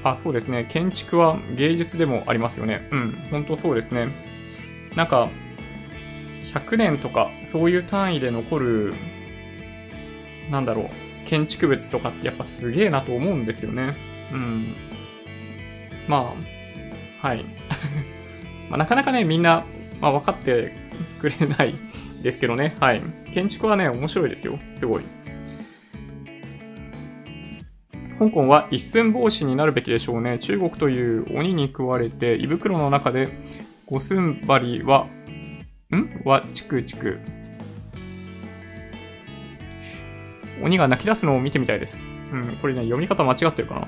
[0.03, 0.65] あ、そうですね。
[0.69, 2.87] 建築は芸術でもありますよね。
[2.91, 4.07] うん、本当そうですね。
[4.95, 5.29] なんか、
[6.45, 8.93] 100年とか、そういう単位で残る、
[10.49, 10.89] なんだろう、
[11.27, 13.95] 建築物とかってやっぱすげえなと思うんですよね。
[14.31, 14.73] うん。
[16.07, 16.33] ま
[17.21, 17.43] あ、はい。
[18.69, 19.65] まあ、なかなかね、みんな、
[19.99, 20.73] まあ、分かって
[21.19, 21.75] くれない
[22.21, 22.75] ですけどね。
[22.79, 23.01] はい。
[23.33, 24.59] 建築はね、面白いですよ。
[24.75, 25.03] すごい。
[28.19, 30.39] 香港は一寸法師になるべきでしょうね。
[30.39, 33.29] 中国という鬼に食われて、胃袋の中で
[33.89, 35.07] 五寸針は、
[35.95, 36.21] ん？
[36.25, 37.19] は、チクチク。
[40.61, 41.97] 鬼が泣き出すのを見てみたいです。
[42.33, 43.87] うん、これね、読み方間違ってるかな。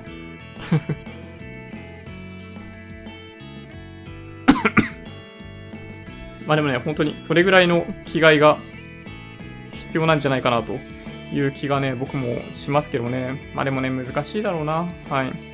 [6.46, 8.56] まあでもね、本当にそれぐらいの気概が
[9.72, 10.78] 必要なんじゃないかなと
[11.30, 13.52] いう気がね、僕もしますけどね。
[13.54, 14.86] まあでもね、難しいだろうな。
[15.10, 15.49] はい。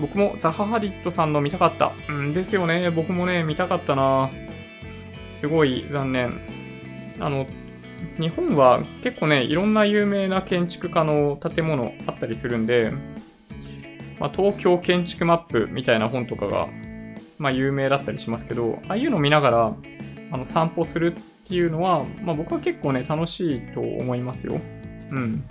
[0.00, 1.92] 僕もザハ・ハディットさんの見たかった。
[2.08, 2.90] うんですよね。
[2.90, 4.30] 僕もね、見たかったな。
[5.32, 6.40] すごい残念。
[7.20, 7.46] あの、
[8.18, 12.92] 日本は結構ね、いろんな有名な建築家の建物あったりするんで、
[14.18, 16.68] まあ、東京建築マップみたいな本とかが、
[17.38, 19.76] まあ、有名だったりしますけど、ああいうの見ながら
[20.30, 24.60] あの散歩するっていうのは、まあ、僕は結構ね、楽しいと思いますよ。
[25.10, 25.44] うん。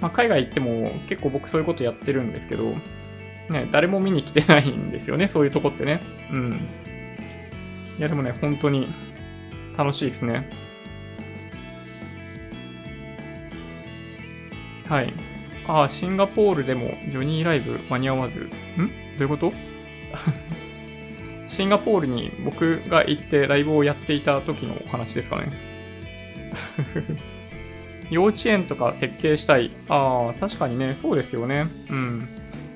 [0.00, 2.74] まあ、海外行っても結構僕そういうことやってるんですけど、
[3.50, 6.00] ね、誰も見に来てないんですよね、そういうとこってね。
[6.30, 6.52] うん。
[7.98, 8.88] いや、でもね、本当に
[9.76, 10.48] 楽しいですね。
[14.88, 15.12] はい。
[15.66, 18.40] ああ、シンガポールでもジョニーライブ間に合わず。
[18.40, 18.48] ん？
[18.48, 18.50] ど
[19.20, 19.52] ういうこと？
[21.48, 25.52] シンガポールに僕が行ってライブをやっていた時のお話ですかね。
[28.10, 29.70] 幼稚園とか設計したい。
[29.88, 31.66] ああ、確かにね、そうですよね。
[31.90, 32.28] うん。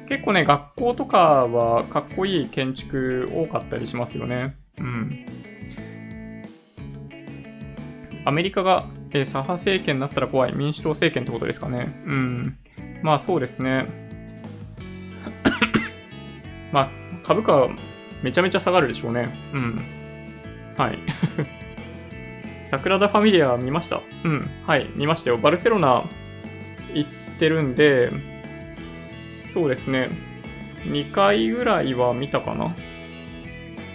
[0.09, 4.57] 結構ね、学校とかはかっこいい建築多かったりしますよね。
[4.79, 5.27] うん。
[8.25, 12.03] アメリカが、えー、左派政権になったら怖い民主党政権ってことですかね。
[12.07, 12.59] うん。
[13.03, 13.87] まあそうですね。
[16.73, 16.91] まあ
[17.25, 17.69] 株価は
[18.23, 19.29] めちゃめちゃ下がるでしょうね。
[19.53, 19.81] うん。
[20.77, 20.99] はい。
[22.71, 24.01] 桜田ファミリア見ました？
[24.25, 24.47] うん。
[24.67, 25.39] はい、見ましたよ。
[25.39, 26.05] バルセロナ
[26.95, 28.11] 行ってるんで、
[29.59, 30.11] そうですね。
[30.85, 32.77] 2回ぐらいは見たかな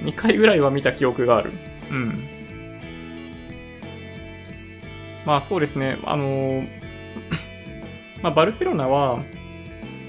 [0.02, 1.54] ?2 回ぐらいは見た記憶がある。
[1.90, 2.28] うん。
[5.26, 6.00] まあそうですね。
[6.04, 6.64] あの、
[8.22, 9.24] まあバルセロナは、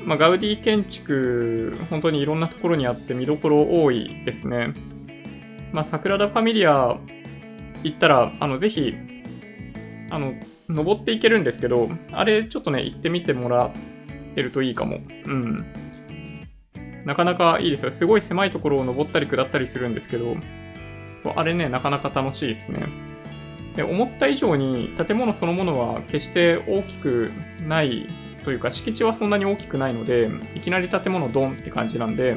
[0.04, 4.74] まあ、ガウディ建築、本当にいろんなところにあって見どころ多いですね。
[5.72, 6.98] まあ、桜田ファミリア
[7.84, 8.92] 行ったら、あの、ぜひ、
[10.10, 10.34] あの、
[10.68, 13.70] 登っていけるんですけど、あれちょっとね、行ってみてもらっ
[14.36, 15.00] えるといいかも。
[15.26, 15.64] うん。
[17.04, 17.90] なかなかいいですよ。
[17.90, 20.36] すごい狭いところを登ったり下ったりするんですけど、
[21.36, 22.86] あれね、なかなか楽しいですね。
[23.76, 27.32] で思った以上に建物そのものは決して大きく
[27.66, 28.08] ない
[28.44, 32.36] というか敷地はそんなに大きくないので、いきなり建物ドンって感じなんで、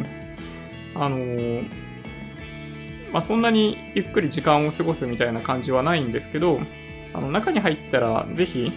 [0.95, 1.69] あのー、
[3.13, 6.59] まあ、そんなにゆっくり時間を過ごすみたいな感じはないんですけど、
[7.13, 8.71] あの中に入ったらぜひ、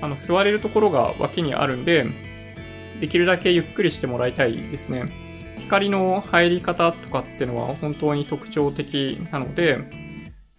[0.00, 2.06] あの座れるところが脇にあるんで、
[3.00, 5.04] できるだけゆっくりしてもらいたいですね。
[5.58, 9.78] 光の入り方とかっていうのは本当に特徴的なので、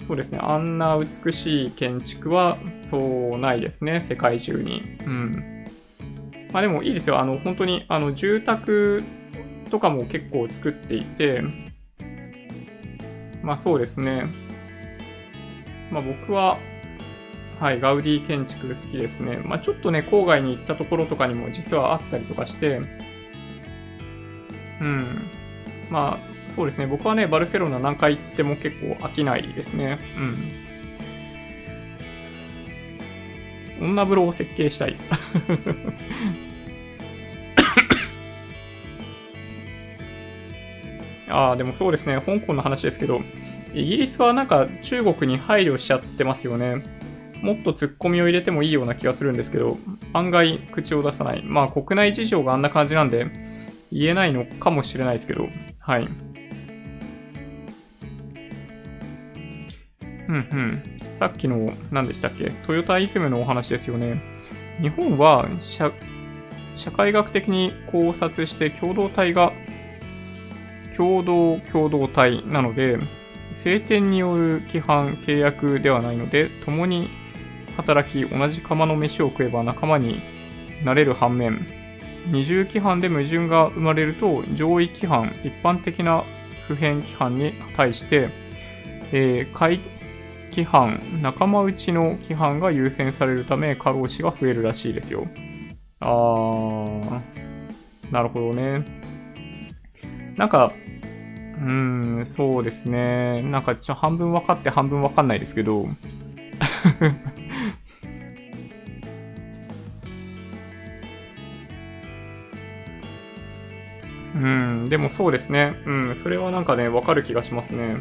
[0.06, 4.98] そうですね、あんな美しい建築はそうないですね、世界中に。
[5.06, 5.66] うん。
[6.52, 9.04] まあでもいいですよ、あの本当にあの住宅
[9.70, 11.44] とかも結構作っていて、
[13.42, 14.26] まあそうですね。
[15.92, 16.58] まあ僕は、
[17.60, 19.38] はい、ガウディ建築好きですね。
[19.38, 22.82] まあちょっとね、郊外に行ったところとかにも実はあったりとかして、
[24.80, 25.30] うん。
[25.89, 29.97] まあそうですね、僕はね、バルセロナ何回行っても結構飽きないですね。
[33.80, 33.91] うん。
[33.91, 34.95] 女風呂を設計したい。
[41.30, 43.22] ああ、でもそうですね、香港の話ですけど、
[43.74, 46.97] イギリスはなんか中国に配慮しちゃってますよね。
[47.42, 49.78] もっと突っ込みを入れてもいいような気がするんですけど、
[50.14, 51.44] 案外口を出さない。
[51.44, 53.28] まあ国内事情があんな感じなんで、
[53.92, 55.48] 言えないのかもしれないですけど、
[55.80, 56.08] はい。
[60.28, 60.84] うんうん。
[61.18, 62.52] さっきの、何でしたっけ？
[62.66, 64.22] トヨタイズムのお話ですよね。
[64.82, 65.92] 日本は社、
[66.76, 69.54] 社会学的に考察して共同体が
[70.98, 72.98] 共同共同体なので、
[73.54, 77.08] 晴天による規範、契約ではないので、共に
[77.78, 80.22] 働き、同じ釜の飯を食えば仲間に
[80.84, 81.66] なれる反面、
[82.32, 86.24] 二重規範で矛盾が生まれると、上位規範、一般的な
[86.68, 88.30] 普遍規範に対して、
[89.14, 89.80] えー、下
[90.50, 95.28] 規範、仲間内の規範が優先されるため、過労死が増えるらしいですよ。
[96.00, 97.22] あー、
[98.12, 98.84] なるほどね。
[100.36, 100.74] なんか、
[101.58, 103.42] うーん、そうですね。
[103.44, 105.88] なんかちょ半分分かって半分分かんないですけど。
[114.38, 114.40] う
[114.86, 115.76] ん、でもそうですね。
[115.86, 117.98] うん、それはなんかね、わかる気がしますね。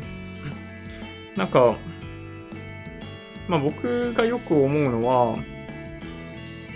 [1.36, 1.76] なんか、
[3.48, 5.38] まあ僕がよく思うのは、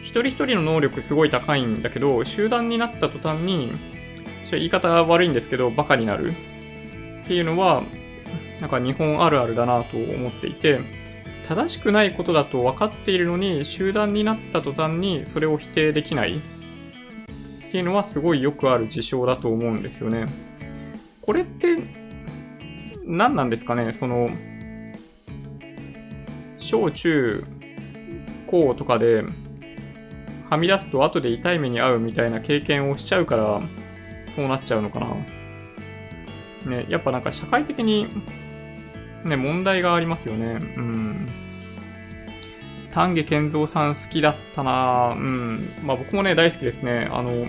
[0.02, 3.72] 一人一人の能力すごい高いんだけど、集団になった途端に、
[4.46, 6.32] ちょ言い方悪いんですけど、バカになる。
[7.24, 7.84] っていうのは、
[8.60, 10.80] なんか日本あるあるだなと思っていて、
[11.46, 16.40] 正しくないことだと分かっているのに、集団になった途端にそれを否定できない
[17.70, 20.26] っていうのはすごいよくある事象だと思うんですよね。
[21.22, 21.76] これって
[23.04, 23.92] 何なんですかね？
[23.92, 24.28] その、
[26.58, 27.44] 小中
[28.48, 29.22] 高とかで
[30.50, 33.62] はみ出すと後で痛い目に遭うみたいな経験をしちゃうから
[34.34, 35.14] そうなっちゃうのかな？
[36.68, 38.08] ね、やっぱなんか社会的に、
[39.24, 40.58] ね、問題がありますよね。
[40.76, 41.28] うん。
[42.92, 45.72] 丹下健三さん好きだったなうん。
[45.82, 47.08] まあ僕もね、大好きですね。
[47.12, 47.46] あの、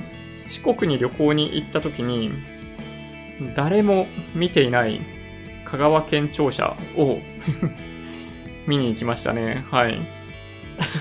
[0.47, 2.31] 四国に旅行に行った時に、
[3.55, 5.01] 誰も見ていない
[5.65, 7.19] 香川県庁舎を
[8.67, 9.65] 見に行きましたね。
[9.71, 9.97] はい。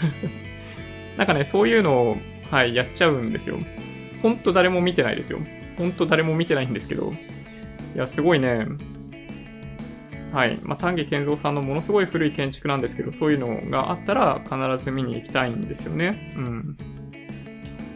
[1.19, 2.17] なんかね、そういうのを、
[2.51, 3.59] はい、やっちゃうんですよ。
[4.23, 5.41] ほんと誰も見てないですよ。
[5.77, 7.13] ほんと誰も見てないんですけど、
[7.95, 8.67] いや、すごいね。
[10.33, 10.59] はい。
[10.63, 16.33] まあ、丹下健三さんのものすごい古い建築なんですけど、そういうのがあったら必ず見に行きたいんですよね。
[16.37, 16.77] うん。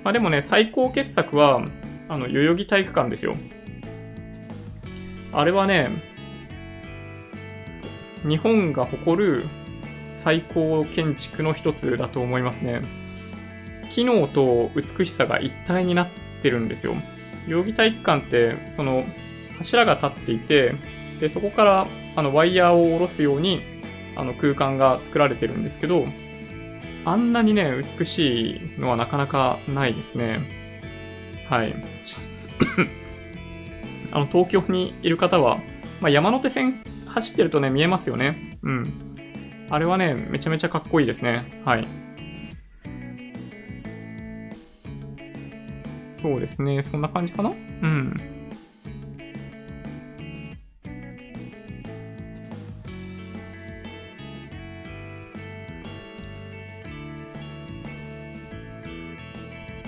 [0.03, 1.62] まあ、でもね、最高傑作は、
[2.09, 3.37] あの、代々木体育館ですよ。
[5.32, 5.91] あれはね、
[8.26, 9.45] 日本が誇る
[10.14, 12.82] 最高建築の一つだと思いますね。
[13.91, 16.09] 機能と美しさが一体になっ
[16.43, 16.95] てるんですよ。
[17.47, 19.05] 代々木体育館って、その、
[19.59, 20.74] 柱が立っていて、
[21.20, 21.87] で、そこから
[22.17, 23.62] あのワイヤーを下ろすように
[24.17, 26.07] あの空間が作られてるんですけど、
[27.05, 30.41] あんなにね、美しいのはなかなかないですね。
[31.51, 31.75] はい。
[34.11, 35.59] あの、東京にいる方は、
[36.01, 38.59] まあ、山手線走ってるとね、見えますよね。
[38.62, 38.93] うん。
[39.71, 41.61] あれはね、めちゃめちゃかっこいいですね。
[41.65, 41.87] はい。
[46.15, 46.83] そうですね。
[46.83, 47.51] そんな感じかな？
[47.51, 48.17] うん。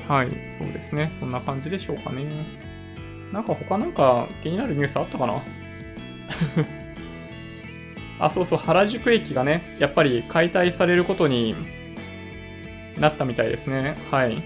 [0.09, 1.11] はい、そうですね。
[1.19, 2.25] そんな感じでしょうかね。
[3.33, 5.43] なんか他なんか気になるニュースあったかな？
[8.27, 11.55] あ、そうそう、原宿駅がね、やっぱり解体されることに、
[12.99, 13.97] なったみたいですね。
[14.11, 14.43] はい。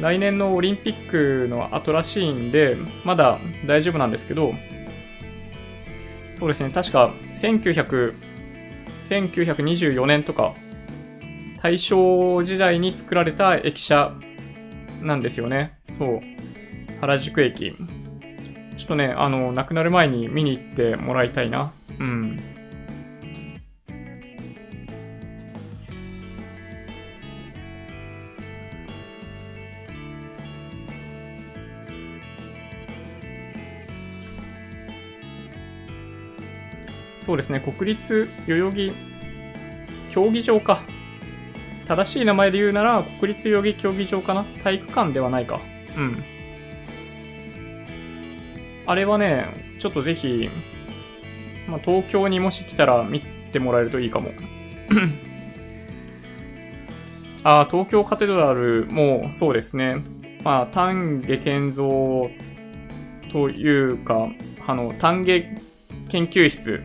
[0.00, 4.54] 来年のオリンピックの後らしいんで、まだ大丈夫なんですけど、
[6.34, 8.14] そうですね、確か1900、
[9.08, 10.54] 1924年とか、
[11.62, 14.12] 大正時代に作られた駅舎
[15.06, 15.78] なんですよね。
[15.92, 16.20] そう。
[17.00, 17.74] 原宿駅。
[18.76, 21.72] ちょっとね、あの、亡くなる前に見に行ってもらいたいな。
[21.98, 22.38] うん。
[37.22, 38.92] そうですね、国立代々木
[40.12, 40.84] 競技場か。
[41.86, 44.44] 正しい名前で言うなら、国立代々木競技場かな？
[44.62, 45.60] 体育館ではないか。
[45.96, 46.24] うん。
[48.86, 50.48] あれはね、ちょっとぜひ、
[51.68, 54.30] まあ、東京にもし来たら見てもらえるといいかも。
[57.44, 60.02] あ東京カテドラルもそうですね。
[60.42, 62.30] まあ、丹下健三
[63.30, 64.28] というか、
[64.66, 65.42] あの、丹下
[66.08, 66.82] 研究室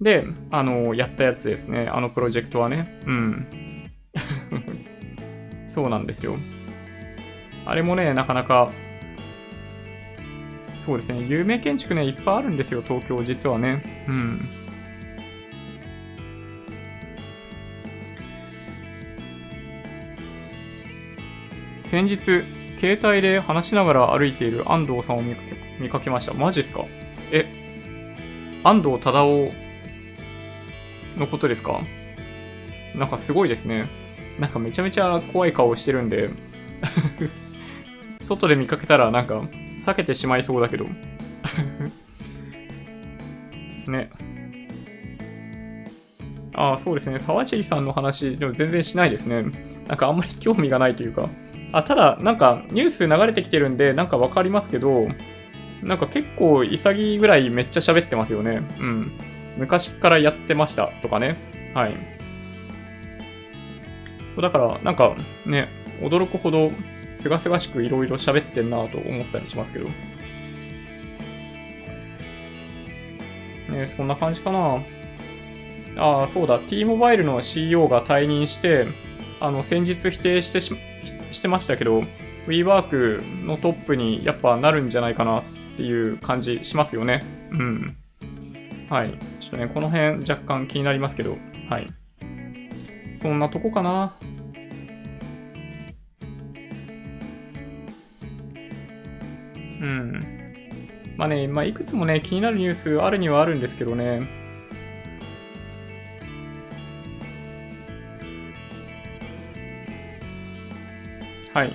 [0.00, 1.88] で、あの、やったやつですね。
[1.92, 3.00] あのプロジェクトはね。
[3.06, 3.46] うん。
[5.74, 6.36] そうなんですよ。
[7.66, 8.70] あれもね、なかなか、
[10.78, 13.82] そうですね、有名建築ね、いっぱいあるんですよ、東京、実はね。
[14.06, 14.48] うん。
[21.82, 22.44] 先日、
[22.78, 25.22] 携帯で話しながら歩いている安藤さんを
[25.80, 26.34] 見かけました。
[26.34, 26.84] マジっすか？
[27.32, 27.46] え、
[28.62, 29.50] 安藤忠雄
[31.16, 31.80] のことですか？
[32.94, 34.03] なんかすごいですね。
[34.38, 36.30] なんかめちゃめちゃ怖い顔してるんで
[38.22, 39.42] 外で見かけたらなんか
[39.84, 40.86] 避けてしまいそうだけど
[43.86, 44.10] ね。
[46.56, 47.18] ああ、そうですね。
[47.18, 49.42] 沢尻さんの話、でも全然しないですね。
[49.88, 51.28] なんかあんまり興味がないというか。
[51.72, 55.08] あ、ただ、なんかニュース流れてきてるんで、なんかわかりますけど、
[55.82, 58.62] なんか結構潔ぐらいめっちゃ喋ってますよね。
[58.78, 59.12] うん。
[59.58, 61.36] 昔からやってましたとかね。
[61.74, 61.92] はい。
[64.34, 65.16] そうだから、なんか
[65.46, 65.68] ね、
[66.00, 66.70] 驚くほど
[67.16, 69.88] すがすがしくいろいろ喋ってんなと思ったりしますけど。
[73.72, 74.82] ね、そんな感じかな。
[75.96, 76.58] ああ、そうだ。
[76.58, 78.86] T モバイルの CEO が退任して、
[79.40, 80.74] あの、先日否定してし
[81.32, 82.04] してましたけど、
[82.46, 85.42] WeWork のトップにやっぱなるんじゃないかなっ
[85.76, 87.24] ていう感じしますよね。
[87.50, 87.96] うん。
[88.88, 89.14] はい。
[89.40, 91.92] ちょっとね、この辺若干気になりますけど、はい。
[93.16, 94.14] そんなとこかな。
[99.80, 100.20] うん。
[101.16, 104.44] まあね、まあ、いくつもね、気になるニュースあるにはあるんですけどね。
[111.52, 111.72] はい。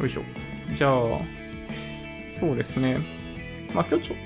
[0.00, 0.22] よいしょ。
[0.74, 0.92] じゃあ、
[2.32, 2.98] そうですね。
[3.72, 4.16] まあ今日ちょ、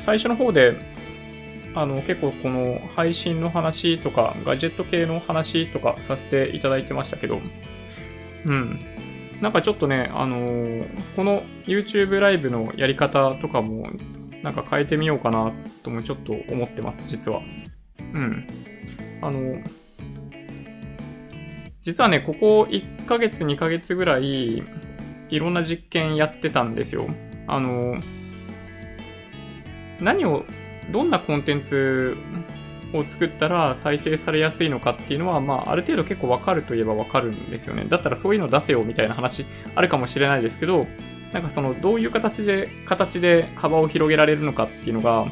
[0.00, 0.76] 最初の方で、
[1.74, 7.40] あの、結構この配信の話とか、ガジェット系の話とかさせていただいてましたけど、
[8.44, 8.80] うん。
[9.40, 13.88] なんかちょっとね、あのー、この YouTube ライブのやり方とかも、
[14.42, 15.52] なんか変えてみようかな
[15.82, 17.40] ともちょっと思ってます、実は。
[17.98, 18.46] うん。
[19.22, 19.62] あの、
[21.82, 24.62] 実はね、ここ1ヶ月、2ヶ月ぐらい、
[25.30, 27.08] いろんな実験やってたんですよ。
[27.46, 27.96] あの、
[30.00, 30.44] 何を、
[30.90, 32.16] どんなコンテンツ
[32.92, 37.84] を作ったら再生されやすいのかっていうのは、まあ、ある程度結構わかるといえばわかるんですよね。
[37.88, 40.86] だったらそういうの出せよみたいな話あるかもしれないですけど、
[41.32, 45.26] なんかその、どういう形で、形で幅を広げられるのかっていうのが、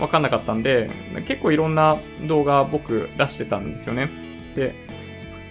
[0.00, 0.90] わかんなかったんで、
[1.26, 4.08] 結構いろんな動画僕出してたんですよね。
[4.54, 4.74] で、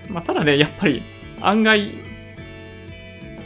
[0.10, 1.04] まあ、ただね、やっぱり
[1.42, 1.92] 案外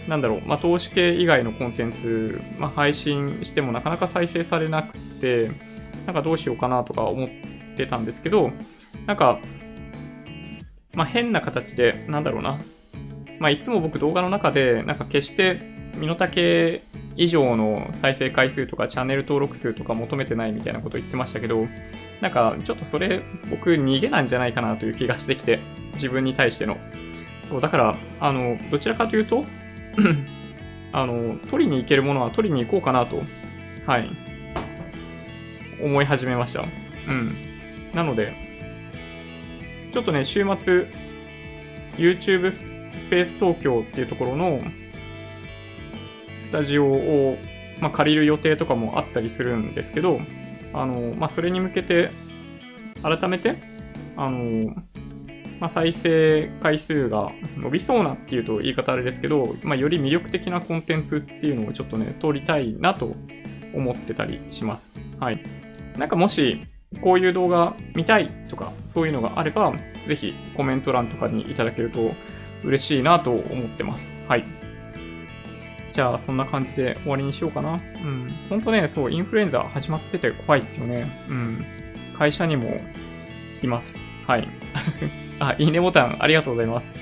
[0.07, 5.51] なんだろう、まあ、投資系以外のコンテンツ、まあ、配信してもなかなか再生されなくて、
[6.05, 7.29] なんかどうしようかなとか思っ
[7.77, 8.51] てたんですけど、
[9.05, 9.39] なんか、
[10.93, 12.59] まあ、変な形で、なんだろうな。
[13.39, 15.59] まあ、いつも僕動画の中で、なんか決して
[15.95, 16.81] 身の丈
[17.15, 21.67] 以上の再生回数とかチャンネル登録数とか求めてないみたいなこと言ってましたけど、
[22.21, 25.59] なんかちょっとそれ僕逃げなんじゃないかなという気がしてきて、
[25.93, 26.77] 自分に対しての。
[27.49, 29.45] そう、だから、あの、どちらかというと、
[30.91, 33.21] あの、取りに行けるものは取りに行こうかなと、
[33.85, 34.09] はい、
[35.81, 36.65] 思い始めました。
[37.07, 37.35] うん。
[37.93, 38.33] なので、
[39.91, 40.87] ちょっとね、週末、
[41.97, 42.61] YouTube ス
[43.09, 44.61] ペース東京っていうところの
[46.43, 47.37] スタジオを、
[47.79, 50.19] まあ、借りる予定とかもあったりするんですけど、
[50.73, 52.09] あの、まあ、それに向けて、
[53.03, 53.55] 改めて、
[54.15, 54.75] あの、
[55.63, 63.15] まあ、再生回数が伸びそうなっていうと言い方あれですけど、まあ、より魅力的なコンテンツっていうのをちょっとね、通りたいなと
[63.73, 64.91] 思ってたりします。
[65.21, 65.41] はい。
[65.97, 66.67] なんかもし、
[66.99, 69.73] こういう動画見たいとか、そういうのがあれば、
[70.05, 72.11] ぜひコメント欄とかにいただけると
[72.65, 74.11] 嬉しいなと思ってます。
[74.27, 74.43] はい。
[75.93, 77.75] じゃあ、そんな感じで終わりにしようかな。
[77.75, 78.33] うん。
[78.49, 81.07] ほんとね、そう、インフルエンザ始まってて怖いっすよね。
[81.29, 81.65] うん。
[82.19, 82.81] 会社にも
[83.63, 83.97] います。
[84.27, 84.49] はい。
[85.39, 86.93] あ、いいねボタンありがとうございます。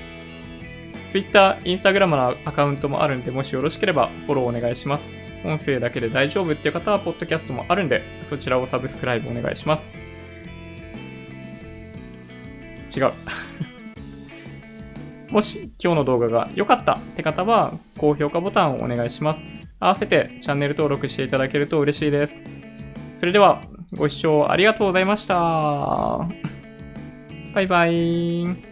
[1.08, 5.10] Twitter、Instagram のアカウントもあるんで、もしよろしければフォローお願いします。
[5.44, 9.90] 音声だけで大丈夫っていう方は、ポッドキャストもあるんで、そちらをサブスクライブお願いします。
[12.96, 13.12] 違う。
[15.30, 19.42] もし今日の動画が良かったって方は、高評価ボタンをお願いします。
[19.80, 22.42] 合わせてチャンネル登録していただけると嬉しいです。
[23.16, 23.62] それでは、
[23.94, 26.61] ご視聴ありがとうございました。
[27.52, 28.71] バイバイ。